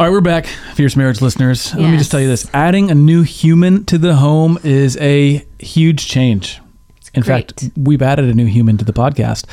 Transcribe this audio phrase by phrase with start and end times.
[0.00, 1.74] All right, we're back, fierce marriage listeners.
[1.74, 5.44] Let me just tell you this: adding a new human to the home is a
[5.58, 6.58] huge change.
[7.12, 7.52] In great.
[7.60, 9.44] fact, we've added a new human to the podcast.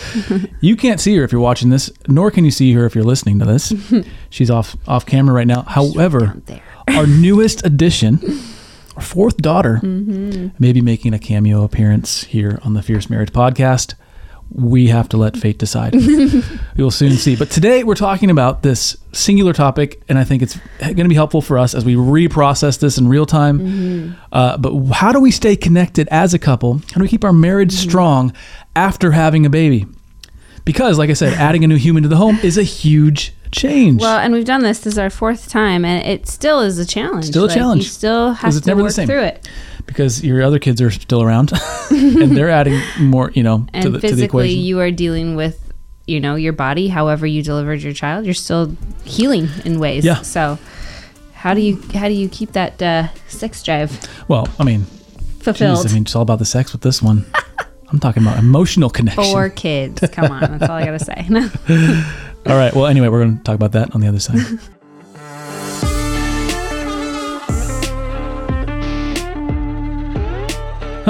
[0.61, 3.03] you can't see her if you're watching this, nor can you see her if you're
[3.03, 3.73] listening to this.
[4.29, 5.63] She's off off camera right now.
[5.63, 6.41] However,
[6.87, 8.21] our newest addition,
[8.95, 13.95] our fourth daughter, may be making a cameo appearance here on the Fierce Marriage podcast.
[14.49, 15.93] We have to let fate decide.
[15.95, 16.43] we
[16.77, 17.35] will soon see.
[17.35, 21.15] But today we're talking about this singular topic, and I think it's going to be
[21.15, 24.17] helpful for us as we reprocess this in real time.
[24.31, 26.75] Uh, but how do we stay connected as a couple?
[26.77, 28.33] How do we keep our marriage strong
[28.75, 29.85] after having a baby?
[30.63, 34.01] Because, like I said, adding a new human to the home is a huge change.
[34.01, 34.79] Well, and we've done this.
[34.79, 37.25] This is our fourth time, and it still is a challenge.
[37.25, 37.83] Still a Like, challenge.
[37.83, 39.49] You still have to work through it.
[39.87, 41.51] Because your other kids are still around
[41.89, 44.59] and they're adding more, you know, And to the, to the physically, equation.
[44.65, 45.73] you are dealing with,
[46.05, 46.87] you know, your body.
[46.89, 50.05] However, you delivered your child, you're still healing in ways.
[50.05, 50.21] Yeah.
[50.21, 50.59] So,
[51.33, 54.83] how do you how do you keep that uh, sex drive well, I mean,
[55.39, 55.83] fulfilled?
[55.83, 57.25] geez, I mean, it's all about the sex with this one.
[57.89, 59.23] I'm talking about emotional connection.
[59.23, 60.03] Four kids.
[60.11, 61.25] Come on, that's all I gotta say.
[62.47, 62.73] All right.
[62.73, 64.39] Well, anyway, we're going to talk about that on the other side.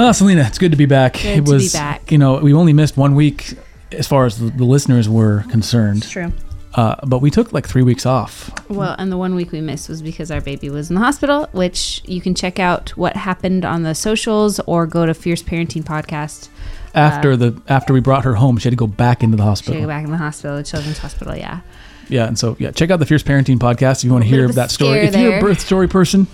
[0.00, 1.14] Ah, Selena, it's good to be back.
[1.14, 2.12] Good it to be was, back.
[2.12, 3.54] you know, we only missed one week
[3.90, 6.32] as far as the, the listeners were concerned, True.
[6.74, 8.50] uh, but we took like three weeks off.
[8.70, 11.48] Well, and the one week we missed was because our baby was in the hospital,
[11.52, 15.82] which you can check out what happened on the socials or go to Fierce Parenting
[15.82, 16.48] Podcast.
[16.94, 19.74] After the after we brought her home, she had to go back into the hospital.
[19.74, 19.94] She hospital.
[19.94, 21.34] go back in the hospital, the children's hospital.
[21.36, 21.60] Yeah.
[22.08, 24.48] Yeah, and so yeah, check out the Fierce Parenting podcast if you want to hear
[24.48, 25.08] that story.
[25.08, 26.26] scare If you're a birth story person,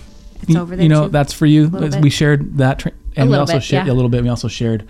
[0.42, 1.08] It's you, over there you know too.
[1.10, 1.66] that's for you.
[1.68, 2.02] Little As bit.
[2.04, 3.92] We shared that, tra- and we also bit, shared yeah.
[3.92, 4.22] a little bit.
[4.22, 4.86] We also shared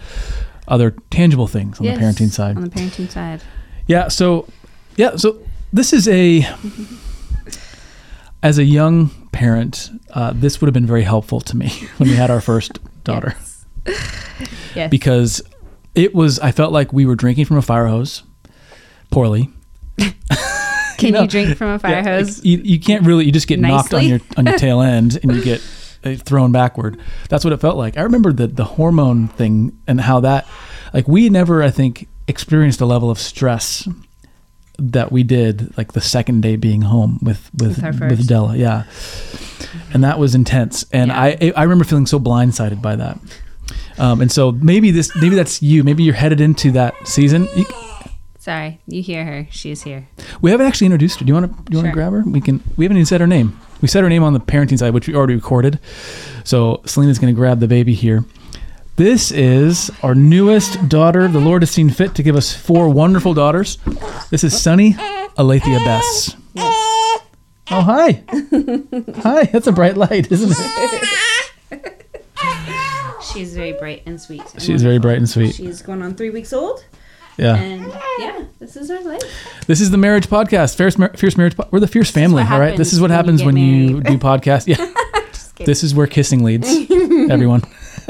[0.68, 2.56] other tangible things on Yes, the parenting side.
[2.56, 3.42] On the parenting side.
[3.86, 4.08] Yeah.
[4.08, 4.48] So,
[4.96, 5.16] yeah.
[5.16, 5.38] So
[5.72, 6.46] this is a,
[8.42, 12.16] as a young parent, uh, this would have been very helpful to me when we
[12.16, 13.36] had our first daughter
[14.74, 14.90] Yes.
[14.90, 15.42] because
[15.94, 16.38] it was.
[16.40, 18.22] I felt like we were drinking from a fire hose,
[19.10, 19.50] poorly.
[20.96, 22.44] Can you, know, drink from a fire Yeah, hose?
[22.44, 23.24] you, you can't really.
[23.26, 25.60] You just get knocked on your on your tail end and you get
[26.16, 26.98] thrown backward.
[27.28, 27.96] That's what it felt like.
[27.96, 30.46] I remember the the hormone thing and how that,
[30.92, 33.88] like, we never, I think, experienced a level of stress
[34.78, 38.26] that we did like the second day being home with with With.
[38.26, 38.56] Della.
[38.56, 38.84] Yeah,
[39.92, 40.84] and that was intense.
[40.92, 41.20] And Yeah.
[41.20, 43.18] I I remember feeling so blindsided by that.
[43.98, 45.84] Um, and so maybe this maybe that's you.
[45.84, 47.46] Maybe you're headed into that season.
[47.56, 47.64] You,
[48.38, 49.46] Sorry, you hear her.
[49.50, 50.06] She's here.
[50.42, 51.24] we haven't actually introduced her.
[51.24, 51.62] Do you want to?
[51.70, 52.22] Do you want to grab her?
[52.26, 52.60] We can.
[52.76, 53.58] We haven't even said her name.
[53.84, 55.78] We said her name on the parenting side, which we already recorded.
[56.42, 58.24] So Selena's going to grab the baby here.
[58.96, 61.28] This is our newest daughter.
[61.28, 63.76] The Lord has seen fit to give us four wonderful daughters.
[64.30, 64.96] This is Sunny
[65.36, 66.34] Alethea Bess.
[66.56, 67.20] Oh
[67.68, 68.24] hi,
[69.20, 69.44] hi.
[69.52, 70.56] That's a bright light, isn't
[71.70, 72.06] it?
[73.34, 74.50] She's very bright and sweet.
[74.54, 75.56] and She's very bright and sweet.
[75.56, 76.86] She's going on three weeks old.
[77.36, 77.56] Yeah.
[77.56, 77.86] And
[78.18, 79.22] yeah, this is our life.
[79.66, 80.76] This is the marriage podcast.
[80.76, 81.56] Fierce, Mar- fierce marriage.
[81.56, 82.42] Po- We're the fierce family.
[82.42, 82.76] All right.
[82.76, 84.66] This is what when you happens when you do podcasts.
[84.66, 84.92] Yeah.
[85.64, 86.68] this is where kissing leads.
[87.30, 87.62] Everyone.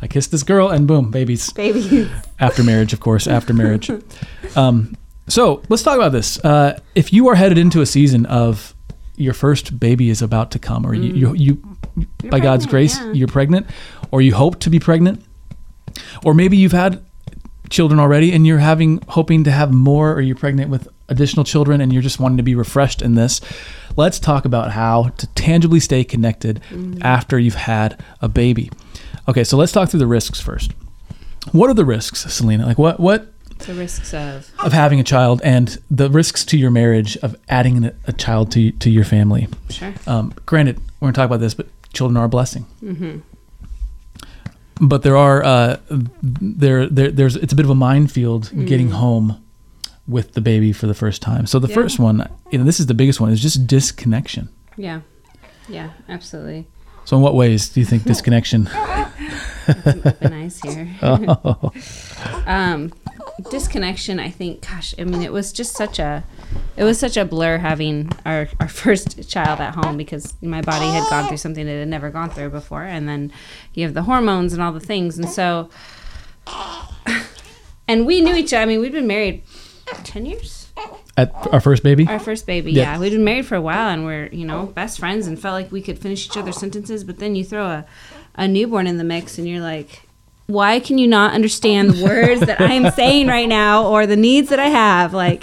[0.00, 1.52] I kissed this girl and boom, babies.
[1.52, 2.10] Baby.
[2.40, 3.26] After marriage, of course.
[3.26, 3.90] After marriage.
[4.56, 4.96] Um,
[5.28, 6.42] so let's talk about this.
[6.44, 8.74] Uh, if you are headed into a season of
[9.16, 11.62] your first baby is about to come, or you, you, you
[12.28, 13.12] by God's grace, yeah.
[13.12, 13.66] you're pregnant,
[14.10, 15.24] or you hope to be pregnant,
[16.24, 17.04] or maybe you've had
[17.72, 21.80] children already and you're having hoping to have more, or you're pregnant with additional children
[21.80, 23.40] and you're just wanting to be refreshed in this.
[23.96, 26.60] Let's talk about how to tangibly stay connected
[27.02, 28.70] after you've had a baby.
[29.28, 30.72] Okay, so let's talk through the risks first.
[31.52, 32.66] What are the risks, Selena?
[32.66, 36.70] Like what what The risks of of having a child and the risks to your
[36.70, 39.48] marriage of adding a, a child to to your family?
[39.70, 39.92] sure.
[40.06, 42.66] Um, granted, we're to talk about this, but children are a blessing.
[44.84, 45.76] But there are uh,
[46.22, 49.38] there, there there's it's a bit of a minefield getting home
[50.08, 51.46] with the baby for the first time.
[51.46, 51.74] So the Yeah.
[51.74, 54.48] first one, you know, this is the biggest one, is just disconnection.
[54.76, 55.02] Yeah.
[55.68, 56.66] Yeah, absolutely.
[57.04, 58.68] So in what ways do you think disconnection?
[59.68, 60.88] Open eyes here.
[61.02, 61.72] oh,
[62.46, 62.92] um
[63.50, 66.22] disconnection i think gosh i mean it was just such a
[66.76, 70.86] it was such a blur having our, our first child at home because my body
[70.86, 73.32] had gone through something it had never gone through before and then
[73.74, 75.68] you have the hormones and all the things and so
[77.88, 79.42] and we knew each other i mean we'd been married
[80.04, 80.58] 10 years
[81.18, 82.06] at our first baby.
[82.06, 82.94] our first baby Yeah.
[82.94, 82.98] yeah.
[82.98, 85.70] we'd been married for a while and we're you know best friends and felt like
[85.70, 87.86] we could finish each other's sentences but then you throw a,
[88.34, 90.02] a newborn in the mix and you're like
[90.52, 94.16] why can you not understand the words that I am saying right now or the
[94.16, 95.14] needs that I have?
[95.14, 95.42] Like,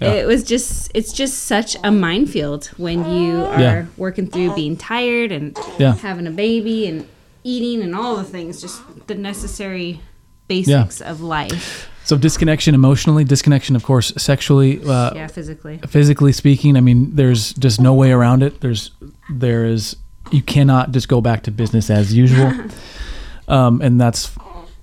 [0.00, 3.84] it was just, it's just such a minefield when you are Yeah.
[3.96, 5.96] working through being tired and Yeah.
[5.96, 7.06] having a baby and
[7.42, 10.00] eating and all the things, just the necessary
[10.48, 11.88] basics of life.
[12.04, 15.80] So disconnection emotionally, disconnection, of course, sexually, uh, Yeah, physically.
[15.88, 16.76] physically speaking.
[16.76, 18.60] I mean, there's just no way around it.
[18.60, 18.90] There's,
[19.30, 19.96] there is,
[20.30, 22.52] you cannot just go back to business as usual.
[23.48, 24.30] um, and that's,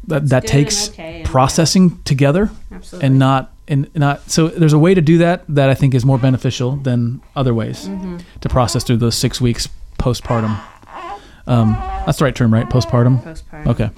[0.07, 3.07] that, that takes okay processing together Absolutely.
[3.07, 6.03] and not, and not, so there's a way to do that that I think is
[6.03, 8.17] more beneficial than other ways Mm-hmm.
[8.41, 10.59] to process through those six weeks postpartum.
[11.47, 11.71] Um,
[12.05, 12.67] that's the right term, right?
[12.67, 13.23] Postpartum.
[13.23, 13.67] postpartum.
[13.67, 13.89] Okay.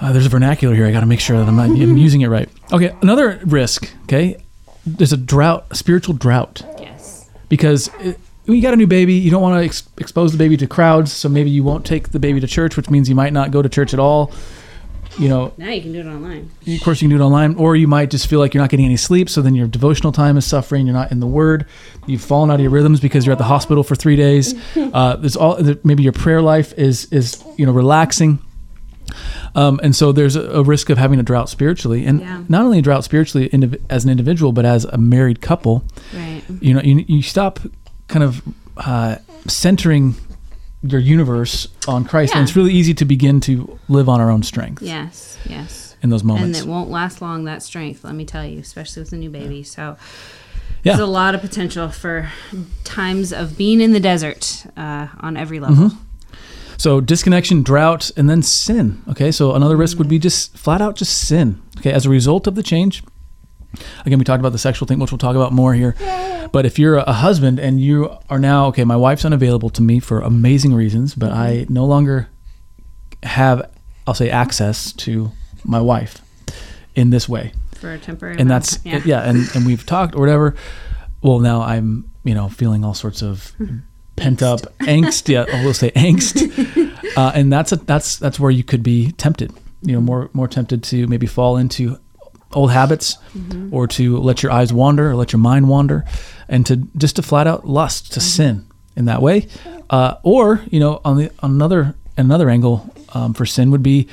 [0.00, 0.86] Uh, there's a vernacular here.
[0.86, 2.48] I got to make sure that I'm, not, I'm using it right.
[2.72, 2.94] Okay.
[3.02, 3.90] Another risk.
[4.04, 4.42] Okay.
[4.86, 7.28] There's a drought, a spiritual drought, Yes.
[7.50, 10.38] because it, when you got a new baby, you don't want to ex- expose the
[10.38, 11.12] baby to crowds.
[11.12, 13.62] So maybe you won't take the baby to church, which means you might not go
[13.62, 14.32] to church at all.
[15.18, 16.50] You know, Now you can do it online.
[16.66, 18.70] of course, you can do it online, or you might just feel like you're not
[18.70, 19.28] getting any sleep.
[19.28, 20.86] So then your devotional time is suffering.
[20.86, 21.66] You're not in the Word.
[22.06, 24.54] You've fallen out of your rhythms because you're at the hospital for three days.
[24.94, 28.38] Uh, there's all maybe your prayer life is is you know relaxing.
[29.54, 32.42] Um, and so there's a, a risk of having a drought spiritually, and Yeah.
[32.48, 35.84] not only a drought spiritually indiv- as an individual, but as a married couple.
[36.14, 36.42] Right.
[36.60, 37.58] You know, you, you stop
[38.10, 38.42] kind of
[38.76, 39.16] uh,
[39.46, 40.14] centering
[40.82, 44.42] your universe on Christ, and it's really easy to begin to live on our own
[44.42, 45.38] strength Yes.
[45.46, 45.94] Yes.
[46.02, 49.02] in those moments, And it won't last long, that strength, let me tell you, especially
[49.02, 49.62] with a new baby.
[49.62, 49.96] So
[50.82, 50.92] Yeah.
[50.96, 52.30] there's a lot of potential for
[52.84, 55.88] times of being in the desert uh, on every level.
[55.90, 55.96] Mm-hmm.
[56.78, 59.02] So disconnection, drought, and then sin.
[59.10, 61.60] Okay, so another risk would be just flat out just sin.
[61.78, 63.02] Okay, as a result of the change.
[64.04, 65.94] Again, we talked about the sexual thing, which we'll talk about more here.
[66.52, 70.00] But if you're a husband and you are now okay, my wife's unavailable to me
[70.00, 72.28] for amazing reasons, but I no longer
[73.22, 73.70] have,
[74.06, 75.30] I'll say, access to
[75.64, 76.20] my wife
[76.94, 77.52] in this way.
[77.76, 79.02] For a temporary and that's time.
[79.04, 80.54] yeah, and and we've talked or whatever.
[81.22, 83.52] Well now i'm you know feeling all sorts of
[84.16, 86.36] pent up angst yeah i will say angst.
[87.16, 89.52] Uh, and that's a that's that's where you could be tempted
[89.82, 91.98] you know more more tempted to maybe fall into
[92.52, 93.72] old habits Mm-hmm.
[93.74, 96.04] or to let your eyes wander or let your mind wander
[96.48, 98.26] and to just to flat out lust to Mm-hmm.
[98.28, 98.66] sin
[98.96, 99.46] in that way
[99.90, 104.08] uh, or you know on the on another another angle um, for sin would be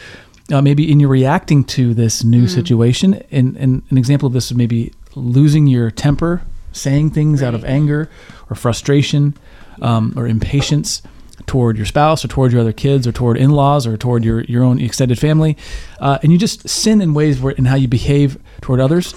[0.52, 2.56] uh, maybe in your reacting to this new Mm-hmm.
[2.56, 6.42] situation and, and an example of this is maybe losing your temper
[6.72, 8.08] saying things out of anger
[8.50, 9.34] or frustration
[9.82, 11.02] um, or impatience
[11.46, 14.64] toward your spouse or toward your other kids or toward in-laws or toward your, your
[14.64, 15.56] own extended family
[16.00, 19.14] uh, and you just sin in ways where in how you behave toward others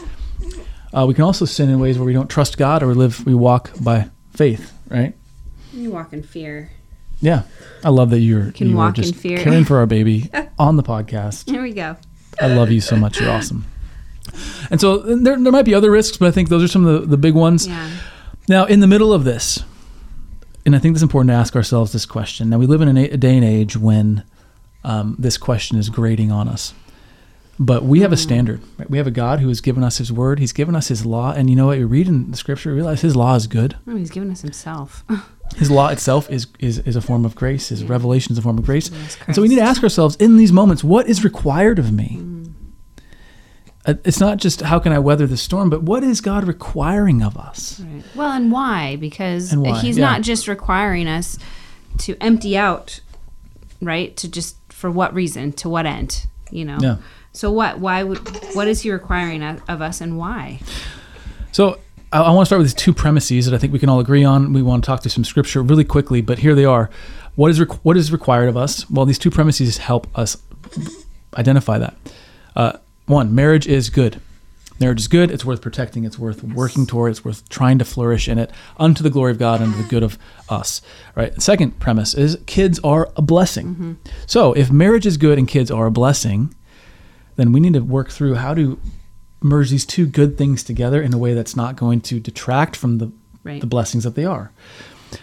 [0.92, 3.34] uh, we can also sin in ways where we don't trust god or live we
[3.34, 5.14] walk by faith right
[5.72, 6.70] You walk in fear.
[7.20, 7.42] yeah
[7.82, 9.38] i love that you're can you walk in fear.
[9.38, 11.96] caring for our baby on the podcast Here we go.
[12.40, 13.20] I love you so much.
[13.20, 13.66] You're awesome.
[14.70, 17.00] And so there, there might be other risks, but I think those are some of
[17.02, 17.66] the, the big ones.
[17.66, 17.90] Yeah.
[18.48, 19.62] Now, in the middle of this,
[20.66, 22.50] and I think it's important to ask ourselves this question.
[22.50, 24.24] Now, we live in a, a day and age when
[24.84, 26.74] um, this question is grating on us.
[27.58, 28.62] But we have a standard.
[28.78, 28.88] Right?
[28.88, 30.38] We have a God who has given us His Word.
[30.38, 31.78] He's given us His law, and you know what?
[31.78, 33.76] You read in the Scripture, you realize His law is good.
[33.86, 35.04] Oh, he's given us himself.
[35.56, 37.68] His law itself is is, is a form of grace.
[37.68, 38.90] His revelation is a form of grace.
[39.26, 42.18] And so we need to ask ourselves in these moments, what is required of me?
[42.20, 42.50] Uh,
[43.86, 47.36] It's not just how can I weather the storm, but what is God requiring of
[47.38, 47.80] us?
[47.80, 48.02] Right.
[48.14, 48.96] Well, and why?
[48.96, 50.04] Because And why, he's yeah.
[50.04, 51.38] not just requiring us
[51.98, 53.00] to empty out,
[53.80, 54.14] right?
[54.18, 55.52] To just for what reason?
[55.54, 56.26] To what end?
[56.50, 56.78] You know.
[56.80, 56.96] Yeah.
[57.32, 57.78] So what?
[57.78, 58.18] Why would?
[58.54, 60.60] What is he requiring of us, and why?
[61.52, 61.78] So
[62.12, 64.00] I, I want to start with these two premises that I think we can all
[64.00, 64.52] agree on.
[64.52, 66.90] We want to talk through some scripture really quickly, but here they are.
[67.34, 68.88] What is requ- what is required of us?
[68.90, 70.36] Well, these two premises help us
[71.36, 71.94] identify that.
[72.54, 72.72] Uh,
[73.10, 74.20] one, marriage is good.
[74.78, 75.30] Marriage is good.
[75.30, 76.04] It's worth protecting.
[76.04, 77.10] It's worth working toward.
[77.10, 80.02] It's worth trying to flourish in it unto the glory of God and the good
[80.02, 80.16] of
[80.48, 80.80] us.
[81.14, 81.34] Right.
[81.34, 83.66] The second premise is kids are a blessing.
[83.68, 83.92] Mm-hmm.
[84.26, 86.54] So if marriage is good and kids are a blessing,
[87.36, 88.80] then we need to work through how to
[89.42, 92.98] merge these two good things together in a way that's not going to detract from
[92.98, 93.12] the
[93.42, 93.60] Right.
[93.60, 94.50] the blessings that they are.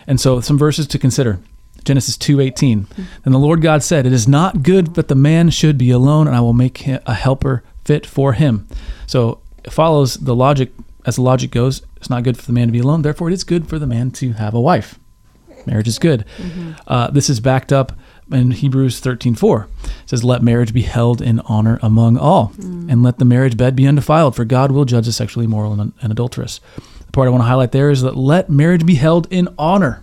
[0.07, 1.39] And so some verses to consider.
[1.87, 2.85] Genesis 2:18.
[3.23, 6.27] Then the Lord God said, "It is not good that the man should be alone,
[6.27, 8.67] and I will make him a helper fit for him."
[9.07, 10.71] So it follows the logic
[11.07, 13.33] as the logic goes, it's not good for the man to be alone, therefore it
[13.33, 14.99] is good for the man to have a wife.
[15.65, 16.25] Marriage is good.
[16.85, 17.93] Uh, this is backed up
[18.31, 19.67] in Hebrews 13:4.
[19.83, 22.51] It says, "Let marriage be held in honor among all,
[22.89, 25.93] and let the marriage bed be undefiled, for God will judge the sexually immoral and,
[26.01, 26.59] and adulterous."
[27.05, 30.01] The part I want to highlight there is that let marriage be held in honor.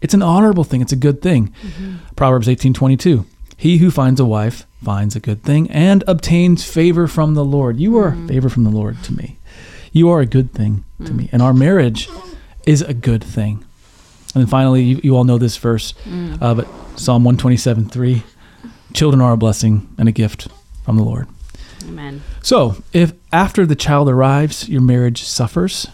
[0.00, 0.80] It's an honorable thing.
[0.80, 1.48] It's a good thing.
[1.62, 2.14] Mm-hmm.
[2.16, 3.24] Proverbs 18:22
[3.56, 7.78] He who finds a wife finds a good thing and obtains favor from the Lord.
[7.78, 8.28] You are mm-hmm.
[8.28, 9.38] favor from the Lord to me.
[9.92, 11.28] You are a good thing to me.
[11.30, 12.08] And our marriage
[12.66, 13.64] is a good thing.
[14.34, 16.36] And then finally, you, you all know this verse, mm.
[16.42, 18.22] uh, but Psalm 127 3
[18.92, 20.48] Children are a blessing and a gift
[20.84, 21.28] from the Lord.
[21.88, 22.22] Amen.
[22.42, 25.86] So, if after the child arrives, your marriage suffers,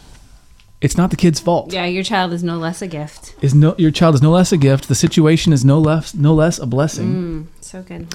[0.81, 1.73] it's not the kid's fault.
[1.73, 3.35] Yeah, your child is no less a gift.
[3.43, 4.89] Is no your child is no less a gift.
[4.89, 7.09] The situation is no less no less a blessing.
[7.13, 8.15] Mm, so good.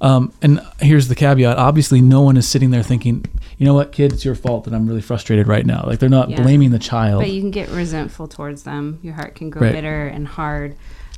[0.00, 3.24] Um, and here's the caveat: obviously, no one is sitting there thinking,
[3.56, 6.08] "You know what, kid, it's your fault that I'm really frustrated right now." Like they're
[6.08, 6.42] not Yeah.
[6.42, 7.22] blaming the child.
[7.22, 8.98] But you can get resentful towards them.
[9.02, 9.72] Your heart can grow Right.
[9.72, 10.74] bitter and hard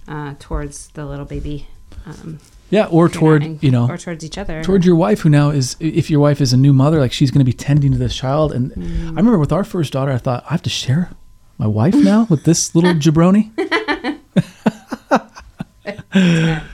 [0.06, 1.66] uh, towards the little baby.
[2.06, 2.38] Um,
[2.70, 4.62] yeah, or toward you know or towards each other.
[4.64, 7.30] toward your wife who now is if your wife is a new mother like she's
[7.30, 9.04] going to be tending to this child and Mm.
[9.04, 11.10] i remember with our first daughter i thought i have to share
[11.58, 13.50] my wife now with this little jabroni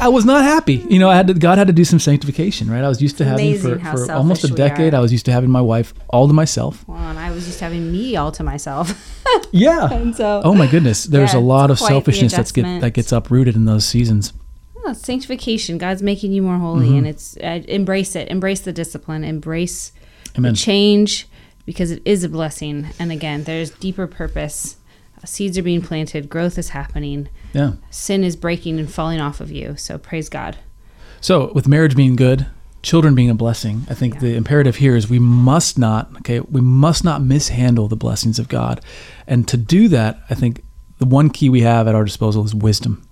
[0.00, 2.70] i was not happy you know i had to, god had to do some sanctification
[2.70, 5.32] right i was used to having for, for almost a decade i was used to
[5.32, 8.42] having my wife all to myself well, and I was just having me all to
[8.42, 8.92] myself.
[9.52, 12.32] yeah and so, oh my goodness there's Yeah, a lot of it's quite the selfishness
[12.34, 14.32] that's get, that gets uprooted in those seasons
[14.84, 15.78] Oh, sanctification.
[15.78, 16.96] God's making you more holy, Mm-hmm.
[16.98, 18.26] and it's uh, embrace it.
[18.26, 19.22] Embrace the discipline.
[19.22, 19.92] Embrace
[20.36, 20.54] Amen.
[20.54, 21.28] the change
[21.64, 22.88] because it is a blessing.
[22.98, 24.78] And again, there's deeper purpose.
[25.24, 26.28] Seeds are being planted.
[26.28, 27.28] Growth is happening.
[27.52, 29.76] Yeah Sin is breaking and falling off of you.
[29.76, 30.56] So praise God.
[31.20, 32.46] So, with marriage being good,
[32.82, 34.20] children being a blessing, I think Yeah.
[34.20, 38.48] the imperative here is we must not, okay, we must not mishandle the blessings of
[38.48, 38.80] God.
[39.28, 40.62] And to do that, I think
[40.98, 43.02] the one key we have at our disposal is wisdom.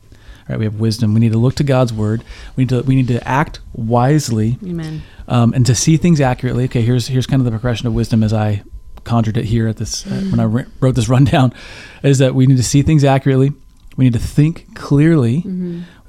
[0.48, 0.58] Right?
[0.58, 1.14] We have wisdom.
[1.14, 2.24] We need to look to God's word.
[2.56, 5.02] We need to we need to act wisely Amen.
[5.28, 6.64] um, and to see things accurately.
[6.64, 8.64] Okay, here's here's kind of the progression of wisdom as I
[9.04, 11.52] conjured it here at this uh, when I re- wrote this rundown,
[12.02, 13.52] is that we need to see things accurately.
[14.00, 15.44] We need to think clearly,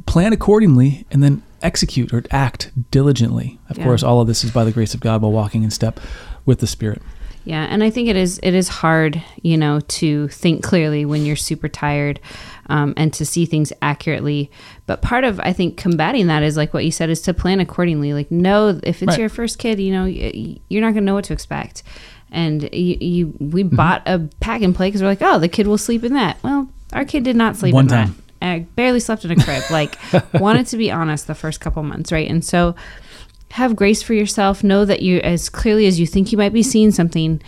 [0.05, 3.59] plan accordingly, and then execute or act diligently.
[3.69, 3.83] Of Yeah.
[3.83, 5.99] course, all of this is by the grace of God while walking in step
[6.45, 7.01] with the Spirit.
[7.43, 11.25] Yeah, and I think it is it is hard, you know, to think clearly when
[11.25, 12.21] you're super tired,
[12.69, 14.49] um, and to see things accurately.
[14.85, 17.59] But part of I think combating that is like what you said is to plan
[17.59, 18.13] accordingly.
[18.13, 19.19] Like know if it's Right.
[19.19, 21.83] your first kid, you know, you're not gonna know what to expect.
[22.31, 23.75] And you, you we Mm-hmm.
[23.75, 26.37] bought a pack and play because we're like, oh, the kid will sleep in that.
[26.41, 28.15] Well, our kid did not sleep One in time.
[28.41, 28.45] that.
[28.47, 29.63] I barely slept in a crib.
[29.69, 29.97] Like,
[30.33, 32.27] wanted to be honest the first couple months, right?
[32.29, 32.75] And so
[33.51, 34.63] have grace for yourself.
[34.63, 37.41] Know that you, as clearly as you think you might be seeing something,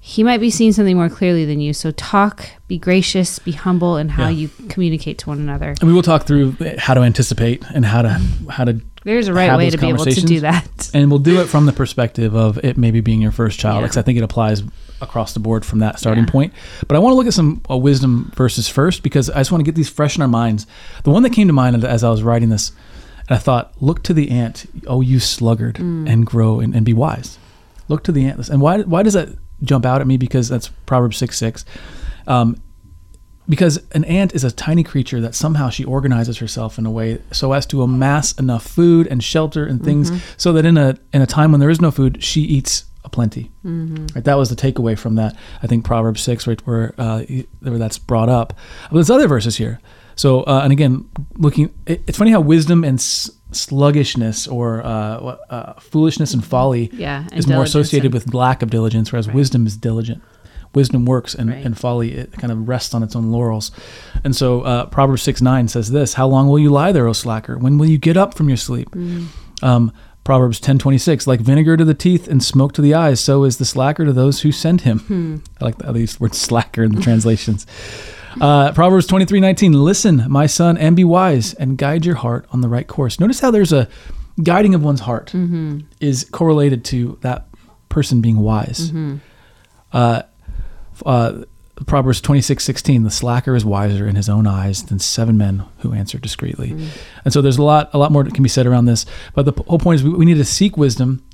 [0.00, 1.72] he might be seeing something more clearly than you.
[1.72, 4.30] So talk, be gracious, be humble in how Yeah.
[4.30, 5.74] you communicate to one another.
[5.80, 8.20] And we will talk through how to anticipate and how to
[8.50, 10.90] how to There's a right way to be able to do that.
[10.92, 13.82] and we'll do it from the perspective of it maybe being your first child Yeah.
[13.82, 14.62] because i think it applies
[15.04, 16.30] across the board from that starting Yeah.
[16.30, 16.52] point.
[16.88, 19.60] But i want to look at some uh, wisdom verses first because i just want
[19.60, 20.66] to get these fresh in our minds.
[21.04, 22.72] The one that came to mind as i was writing this
[23.28, 26.08] and i thought look to the ant oh you sluggard Mm.
[26.10, 27.38] and grow and, and be wise.
[27.88, 28.48] Look to the ant.
[28.48, 29.28] And why, why does that
[29.62, 30.16] jump out at me?
[30.16, 31.64] Because that's proverbs 6 6
[32.26, 32.56] um,
[33.46, 37.20] because an ant is a tiny creature that somehow she organizes herself in a way
[37.30, 41.20] so as to amass enough food and shelter and things so that in a in
[41.20, 43.44] a time when there is no food she eats plenty.
[43.64, 45.32] Right that was the takeaway from that.
[45.62, 47.22] I think proverbs 6 right where uh,
[47.60, 48.52] where that's brought up.
[48.90, 49.78] But there's other verses here.
[50.16, 51.08] So uh, and again
[51.46, 56.90] looking it, it's funny how wisdom and s- sluggishness or uh, uh, foolishness and folly
[56.92, 59.36] Yeah, and is more associated and- with lack of diligence whereas Right.
[59.36, 60.22] wisdom is diligent.
[60.74, 61.64] Wisdom works and, Right.
[61.64, 63.70] and folly it kind of rests on its own laurels.
[64.24, 67.12] And so uh, proverbs 6 9 says this how long will you lie there o
[67.12, 67.56] slacker?
[67.58, 68.90] When will you get up from your sleep?
[68.90, 69.26] Mm.
[69.62, 69.92] um,
[70.24, 73.44] proverbs ten twenty six like vinegar to the teeth and smoke to the eyes so
[73.44, 75.36] is the slacker to those who send him Hmm.
[75.60, 77.66] i like the, these words slacker in the translations
[78.40, 82.46] uh, proverbs twenty three nineteen listen my son and be wise and guide your heart
[82.52, 83.88] on the right course notice how there's a
[84.42, 85.80] guiding of one's heart Mm-hmm.
[86.00, 87.46] is correlated to that
[87.88, 89.16] person being wise Mm-hmm.
[89.92, 90.22] uh,
[91.06, 91.44] uh,
[91.86, 93.02] Proverbs twenty six sixteen.
[93.02, 96.70] The slacker is wiser in his own eyes than seven men who answer discreetly.
[96.70, 96.88] Mm.
[97.24, 99.06] And so there's a lot, a lot more that can be said around this.
[99.34, 101.24] But the whole point is we, we need to seek wisdom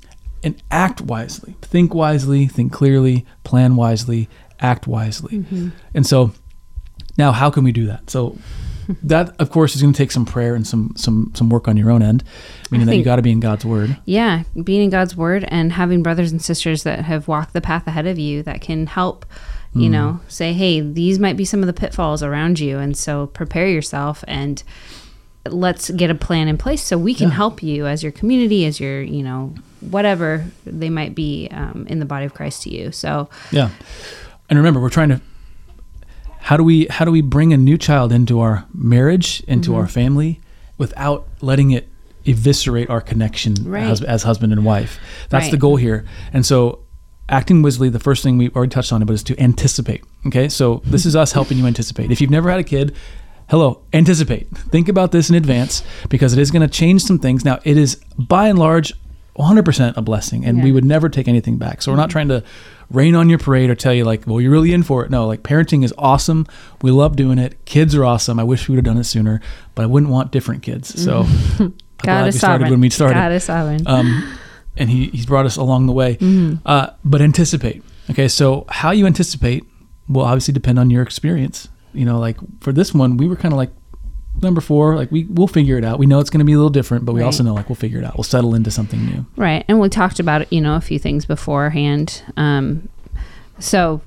[0.43, 4.27] and act wisely, think wisely, think clearly, plan wisely,
[4.59, 5.39] act wisely.
[5.39, 5.69] Mm-hmm.
[5.93, 6.31] And so
[7.17, 8.09] now, how can we do that?
[8.09, 8.37] So
[9.03, 11.77] that, of course, is going to take some prayer and some some some work on
[11.77, 12.23] your own end,
[12.69, 13.97] meaning that you got to be in God's word.
[14.05, 17.87] Yeah, being in God's word and having brothers and sisters that have walked the path
[17.87, 19.25] ahead of you that can help,
[19.73, 19.91] you Mm.
[19.91, 22.77] know, say, hey, these might be some of the pitfalls around you.
[22.79, 24.61] And so prepare yourself and
[25.49, 27.35] let's get a plan in place so we can Yeah.
[27.35, 31.99] help you as your community, as your, you know, whatever they might be um, in
[31.99, 32.91] the body of Christ to you.
[32.91, 33.69] So, Yeah.
[34.49, 35.21] And remember, we're trying to
[36.41, 39.87] how do we how do we bring a new child into our marriage, into our
[39.87, 40.39] family
[40.77, 41.87] without letting it
[42.27, 43.83] eviscerate our connection Right.
[43.83, 44.99] as, as husband and wife.
[45.29, 46.03] That's the goal here.
[46.33, 46.79] And so
[47.31, 50.03] acting wisely, the first thing we already touched on it, but is to anticipate.
[50.27, 50.49] Okay.
[50.49, 52.11] So this is us helping you anticipate.
[52.11, 52.95] If you've never had a kid,
[53.49, 54.49] hello, anticipate.
[54.49, 57.43] Think about this in advance because it is going to change some things.
[57.43, 58.93] Now, it is by and large
[59.39, 61.81] 100% a blessing, and we would never take anything back.
[61.81, 62.43] So we're not trying to
[62.89, 65.09] rain on your parade or tell you, like, well, you're really in for it.
[65.09, 66.45] No, like, parenting is awesome.
[66.81, 67.63] We love doing it.
[67.65, 68.39] Kids are awesome.
[68.39, 69.41] I wish we would have done it sooner,
[69.73, 71.01] but I wouldn't want different kids.
[71.01, 71.25] So
[72.03, 72.71] God is sovereign.
[72.71, 73.87] when we started God is sovereign.
[73.87, 74.37] um,
[74.81, 76.15] and he, he's brought us along the way.
[76.15, 76.55] Mm-hmm.
[76.65, 77.83] Uh, but anticipate.
[78.09, 79.63] Okay, so how you anticipate
[80.09, 81.69] will obviously depend on your experience.
[81.93, 83.69] You know, like for this one, we were kind of like
[84.41, 84.95] number four.
[84.95, 85.99] Like we we'll figure it out.
[85.99, 87.25] We know it's going to be a little different, but we Right.
[87.27, 88.17] also know like we'll figure it out.
[88.17, 89.25] We'll settle into something new.
[89.35, 89.63] Right.
[89.67, 92.23] And we talked about, you know, a few things beforehand.
[92.37, 92.89] Um,
[93.59, 94.01] so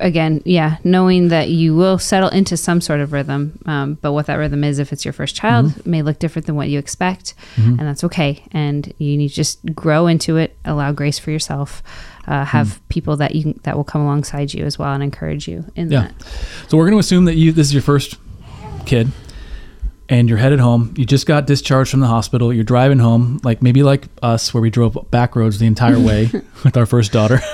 [0.00, 3.58] again, yeah, knowing that you will settle into some sort of rhythm.
[3.66, 5.90] Um, but what that rhythm is, if it's your first child, Mm-hmm.
[5.90, 7.34] may look different than what you expect.
[7.56, 8.44] And that's okay.
[8.52, 11.82] And you need to just grow into it, allow grace for yourself,
[12.26, 12.78] uh, have Mm.
[12.88, 16.02] people that you that will come alongside you as well and encourage you in Yeah.
[16.02, 16.14] that.
[16.68, 18.16] So we're going to assume that you this is your first
[18.86, 19.10] kid
[20.10, 20.94] and you're headed home.
[20.96, 22.52] You just got discharged from the hospital.
[22.52, 26.30] You're driving home, like maybe like us where we drove back roads the entire way
[26.64, 27.40] with our first daughter.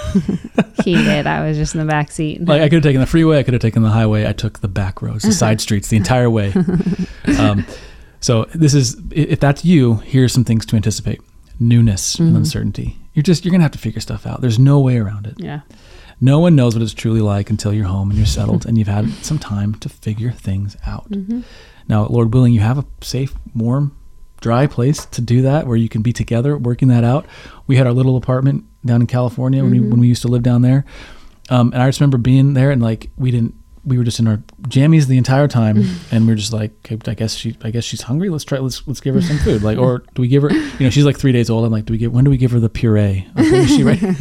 [0.84, 1.26] He did.
[1.26, 2.44] I was just in the back seat.
[2.44, 4.26] Like I could have taken the freeway, I could have taken the highway.
[4.28, 6.52] I took the back roads, the side streets, the entire way.
[7.38, 7.64] Um,
[8.20, 9.94] so this is if that's you.
[10.04, 11.22] Here's some things to anticipate:
[11.58, 12.98] newness and uncertainty.
[13.14, 14.42] You're just you're gonna have to figure stuff out.
[14.42, 15.36] There's no way around it.
[15.38, 15.60] yeah.
[16.20, 18.86] No one knows what it's truly like until you're home and you're settled and you've
[18.88, 21.06] had some time to figure things out.
[21.88, 23.96] Now, Lord willing, you have a safe, warm,
[24.40, 27.26] dry place to do that where you can be together working that out.
[27.66, 30.42] We had our little apartment down in California when, we, when we used to live
[30.42, 30.84] down there.
[31.50, 34.26] Um, and I just remember being there and like we didn't, we were just in
[34.26, 37.70] our jammies the entire time, and we are just like, okay, I guess she, I
[37.70, 38.30] guess she's hungry.
[38.30, 39.62] Let's try, let's let's give her some food.
[39.62, 40.50] Like, or do we give her?
[40.50, 41.66] You know, she's like three days old.
[41.66, 42.12] I'm like, do we give?
[42.12, 43.28] When do we give her the puree?
[43.34, 44.06] Like, when is she ready?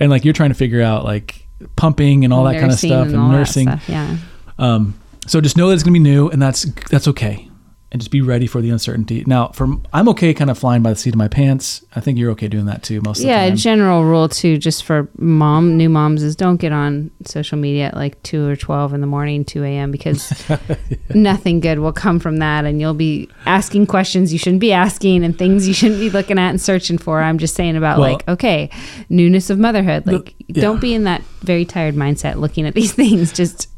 [0.00, 3.06] and like you're trying to figure out like pumping and all that kind of stuff
[3.08, 3.68] and, that nursing.
[3.68, 4.16] stuff, Yeah.
[4.58, 4.99] Um,
[5.30, 7.48] so just know that it's gonna be new, and that's that's okay,
[7.92, 9.22] and just be ready for the uncertainty.
[9.26, 11.84] Now, for I'm okay, kind of flying by the seat of my pants.
[11.94, 13.56] I think you're okay doing that too, most of yeah, the time.
[13.56, 17.94] general rule too, just for mom, new moms, is don't get on social media at
[17.94, 19.90] like two or twelve in the morning, two a.m.
[19.92, 20.32] because
[21.14, 25.24] nothing good will come from that, and you'll be asking questions you shouldn't be asking
[25.24, 27.20] and things you shouldn't be looking at and searching for.
[27.22, 28.70] I'm just saying about Well- like okay,
[29.08, 30.04] newness of motherhood.
[30.04, 30.62] The- Like, yeah.
[30.62, 33.32] don't be in that very tired mindset looking at these things.
[33.32, 33.68] Just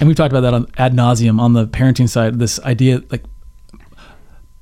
[0.00, 2.38] and we've talked about that on ad nauseum on the parenting side.
[2.38, 3.22] This idea, like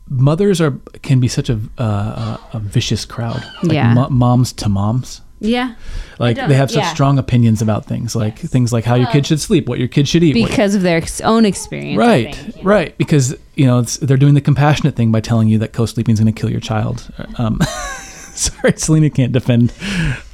[0.08, 3.42] mothers are can be such a uh, a vicious crowd.
[3.62, 3.94] Like Yeah.
[3.94, 5.20] mo- moms to moms.
[5.40, 5.74] yeah,
[6.18, 6.94] Like they have such yeah.
[6.94, 10.08] strong opinions about things, like things like how your kid should sleep, what your kid
[10.08, 11.98] should eat, because of their own experience.
[11.98, 15.58] Right think, right because you know it's, they're doing the compassionate thing by telling you
[15.58, 17.58] that co-sleeping is going to kill your child um,
[18.34, 19.72] sorry selena can't defend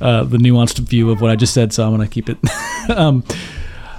[0.00, 2.38] uh, the nuanced view of what i just said so i'm going to keep it
[2.96, 3.22] um,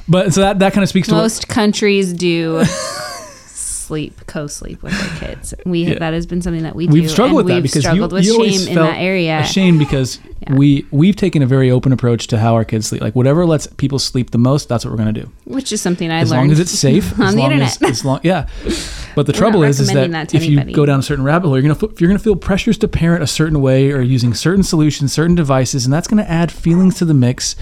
[0.07, 2.63] but so that, that kind of speaks to what, Most countries do
[3.47, 5.53] sleep, co-sleep with their kids.
[5.65, 5.99] We Yeah.
[5.99, 6.93] that has been something that we do.
[6.93, 9.39] we've struggled with that we've because you, with you shame in that area.
[9.39, 10.55] ashamed because Yeah.
[10.55, 13.67] we we've taken a very open approach to how our kids sleep like whatever lets
[13.67, 16.23] people sleep the most that's what we're going to do which is something I learned.
[16.23, 17.67] as learned long as it's safe on the internet.
[17.83, 18.47] as, as long yeah
[19.13, 20.71] but the We're trouble is is that, that if anybody.
[20.71, 23.21] you go down a certain rabbit hole you're gonna you're gonna feel pressures to parent
[23.21, 27.05] a certain way or using certain solutions certain devices and that's gonna add feelings to
[27.05, 27.55] the mix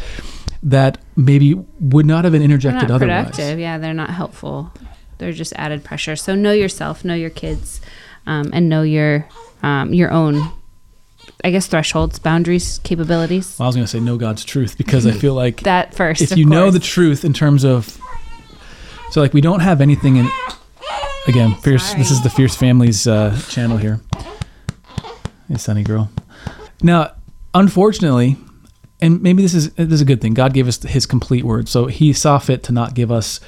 [0.64, 3.60] that maybe would not have been They're interjected not otherwise productive.
[3.60, 4.72] Yeah, they're not helpful.
[5.18, 6.16] They're just added pressure.
[6.16, 7.82] So know yourself, know your kids,
[8.26, 9.28] um, and know your
[9.64, 10.42] um, your own,
[11.44, 13.58] I guess, thresholds, boundaries, capabilities.
[13.60, 16.22] well, i was gonna say know god's truth because i feel like That first.
[16.22, 17.98] if you know the truth in terms of
[19.12, 20.28] so like we don't have anything in
[21.28, 24.00] again fierce this is the fierce families uh, channel here
[25.50, 26.10] hey sunny girl
[26.82, 27.12] now
[27.54, 28.38] unfortunately
[29.02, 31.68] and maybe this is this is a good thing god gave us his complete word
[31.68, 33.40] so he saw fit to not give us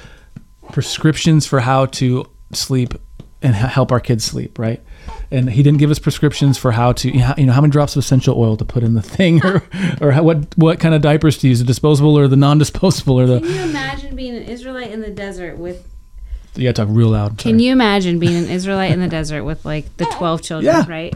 [0.70, 2.94] prescriptions for how to sleep
[3.42, 4.80] and help our kids sleep right
[5.32, 8.00] and he didn't give us prescriptions for how to you know, how many drops of
[8.00, 9.62] essential oil to put in the thing or
[10.00, 13.26] or how, what what kind of diapers to use the disposable or the non-disposable or
[13.26, 15.88] the Can you imagine being an Israelite in the desert with?
[16.54, 19.64] You gotta talk real loud Can you imagine being an Israelite in the desert with
[19.64, 20.84] like the twelve children, Yeah.
[20.88, 21.14] right?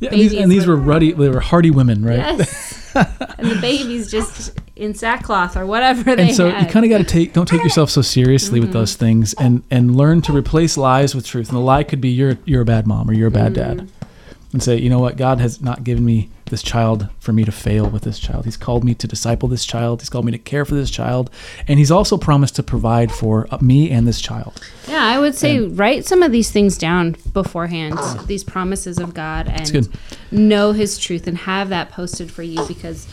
[0.00, 2.94] yeah, and these, and these were ruddy they were hardy women right Yes.
[3.38, 6.54] and the babies just in sackcloth or whatever they and so had.
[6.54, 6.64] Mm-hmm.
[6.66, 9.62] you kind of got to take don't take yourself so seriously with those things and
[9.70, 12.64] and learn to replace lies with truth and the lie could be you're you're a
[12.64, 13.78] bad mom or you're a bad Mm-hmm.
[13.86, 13.90] dad
[14.54, 17.50] and say, you know what, God has not given me this child for me to
[17.52, 18.44] fail with this child.
[18.44, 20.00] He's called me to disciple this child.
[20.00, 21.28] He's called me to care for this child,
[21.68, 24.60] and He's also promised to provide for uh, me and this child.
[24.88, 29.48] Yeah, I would say write some of these things down beforehand, these promises of God,
[29.48, 29.88] and
[30.30, 33.08] know His truth and have that posted for you because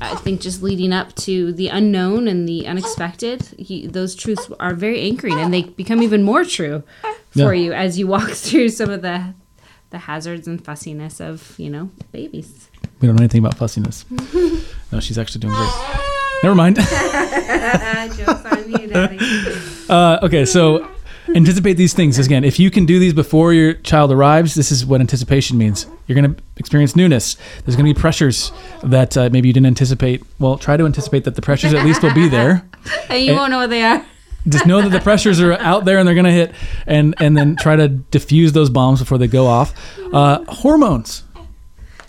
[0.00, 4.72] I think just leading up to the unknown and the unexpected, he, those truths are
[4.74, 6.82] very anchoring and they become even more true
[7.30, 7.60] for Yeah.
[7.64, 9.34] you as you walk through some of the
[9.90, 12.68] the hazards and fussiness of you know babies.
[13.00, 14.04] We don't know anything about fussiness.
[14.92, 15.72] no, she's actually doing great.
[16.42, 16.76] Never mind.
[18.16, 19.18] Jokes on you, Daddy.
[19.88, 20.88] Uh, okay, so
[21.34, 22.44] anticipate these things again.
[22.44, 25.86] If you can do these before your child arrives, this is what anticipation means.
[26.06, 27.36] You're going to experience newness.
[27.64, 30.22] There's going to be pressures that uh, maybe you didn't anticipate.
[30.38, 32.64] Well, try to anticipate that the pressures at least will be there.
[33.10, 34.04] And you won't know what they are.
[34.48, 36.52] Just know that the pressures are out there and they're going to hit,
[36.86, 39.74] and and then try to diffuse those bombs before they go off.
[40.12, 41.24] Uh, hormones.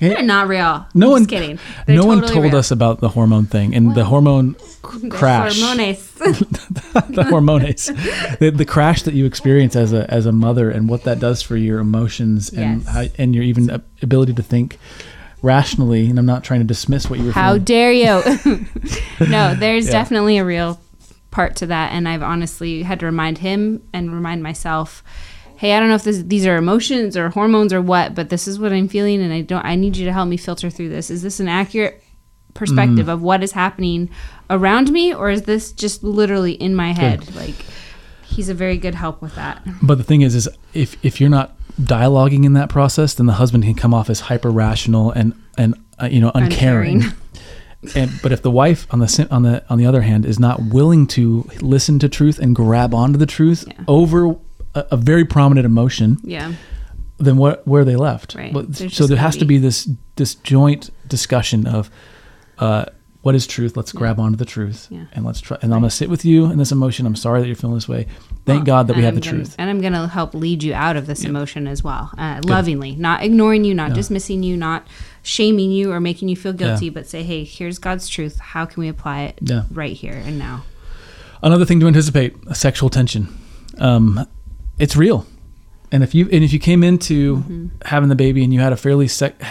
[0.01, 0.13] Okay?
[0.13, 0.85] They're not real.
[0.93, 1.59] No I'm one, just kidding.
[1.85, 2.55] They're no one told real.
[2.55, 5.59] us about the hormone thing and the hormone c- crash.
[5.59, 6.11] Hormones.
[6.13, 11.03] the hormones, the, the crash that you experience as a as a mother, and what
[11.03, 12.87] that does for your emotions and Yes.
[12.93, 14.79] how, and your even ability to think
[15.41, 16.09] rationally.
[16.09, 17.31] And I'm not trying to dismiss what you were.
[17.33, 17.63] How feeling.
[17.65, 18.05] dare you?
[19.27, 19.91] no, there's Yeah.
[19.91, 20.79] definitely a real
[21.31, 25.03] part to that, and I've honestly had to remind him and remind myself.
[25.57, 28.47] Hey, I don't know if this, these are emotions or hormones or what, but this
[28.47, 29.65] is what I'm feeling, and I don't.
[29.65, 31.09] I need you to help me filter through this.
[31.09, 32.01] Is this an accurate
[32.53, 33.13] perspective Mm.
[33.13, 34.09] of what is happening
[34.49, 37.35] around me, or is this just literally in my head?
[37.35, 37.55] Like,
[38.23, 39.61] he's a very good help with that.
[39.81, 43.33] But the thing is, is if if you're not dialoguing in that process, then the
[43.33, 47.03] husband can come off as hyper rational and and uh, you know uncaring.
[47.03, 47.17] Uncaring.
[47.95, 50.61] and but if the wife on the on the on the other hand is not
[50.61, 53.83] willing to listen to truth and grab onto the truth Yeah.
[53.87, 54.35] over
[54.75, 56.53] a, a very prominent emotion, Yeah,
[57.17, 58.35] then what where are they left?
[58.35, 58.53] Right.
[58.53, 61.89] There's so there gonna has to be- be this this joint discussion of
[62.57, 62.85] uh,
[63.21, 63.75] what is truth.
[63.77, 65.05] Let's grab onto the truth, Yeah.
[65.13, 65.57] and let's try.
[65.61, 67.05] And I'm gonna sit with you in this emotion.
[67.05, 68.07] I'm sorry that you're feeling this way.
[68.45, 69.55] Thank Well, God that we have I'm the gonna- truth.
[69.57, 72.95] And I'm going to help lead you out of this emotion as well, uh, lovingly,
[72.95, 74.87] not ignoring you, not dismissing you, not
[75.23, 76.91] shaming you or making you feel guilty, Yeah.
[76.93, 78.39] but say, hey, here's God's truth.
[78.39, 79.63] How can we apply it Yeah.
[79.71, 80.63] right here and now?
[81.41, 83.27] Another thing to anticipate: sexual tension.
[83.77, 84.25] Um,
[84.77, 85.25] it's real,
[85.91, 87.67] and if you and if you came into Mm-hmm.
[87.85, 89.41] having the baby and you had a fairly sec-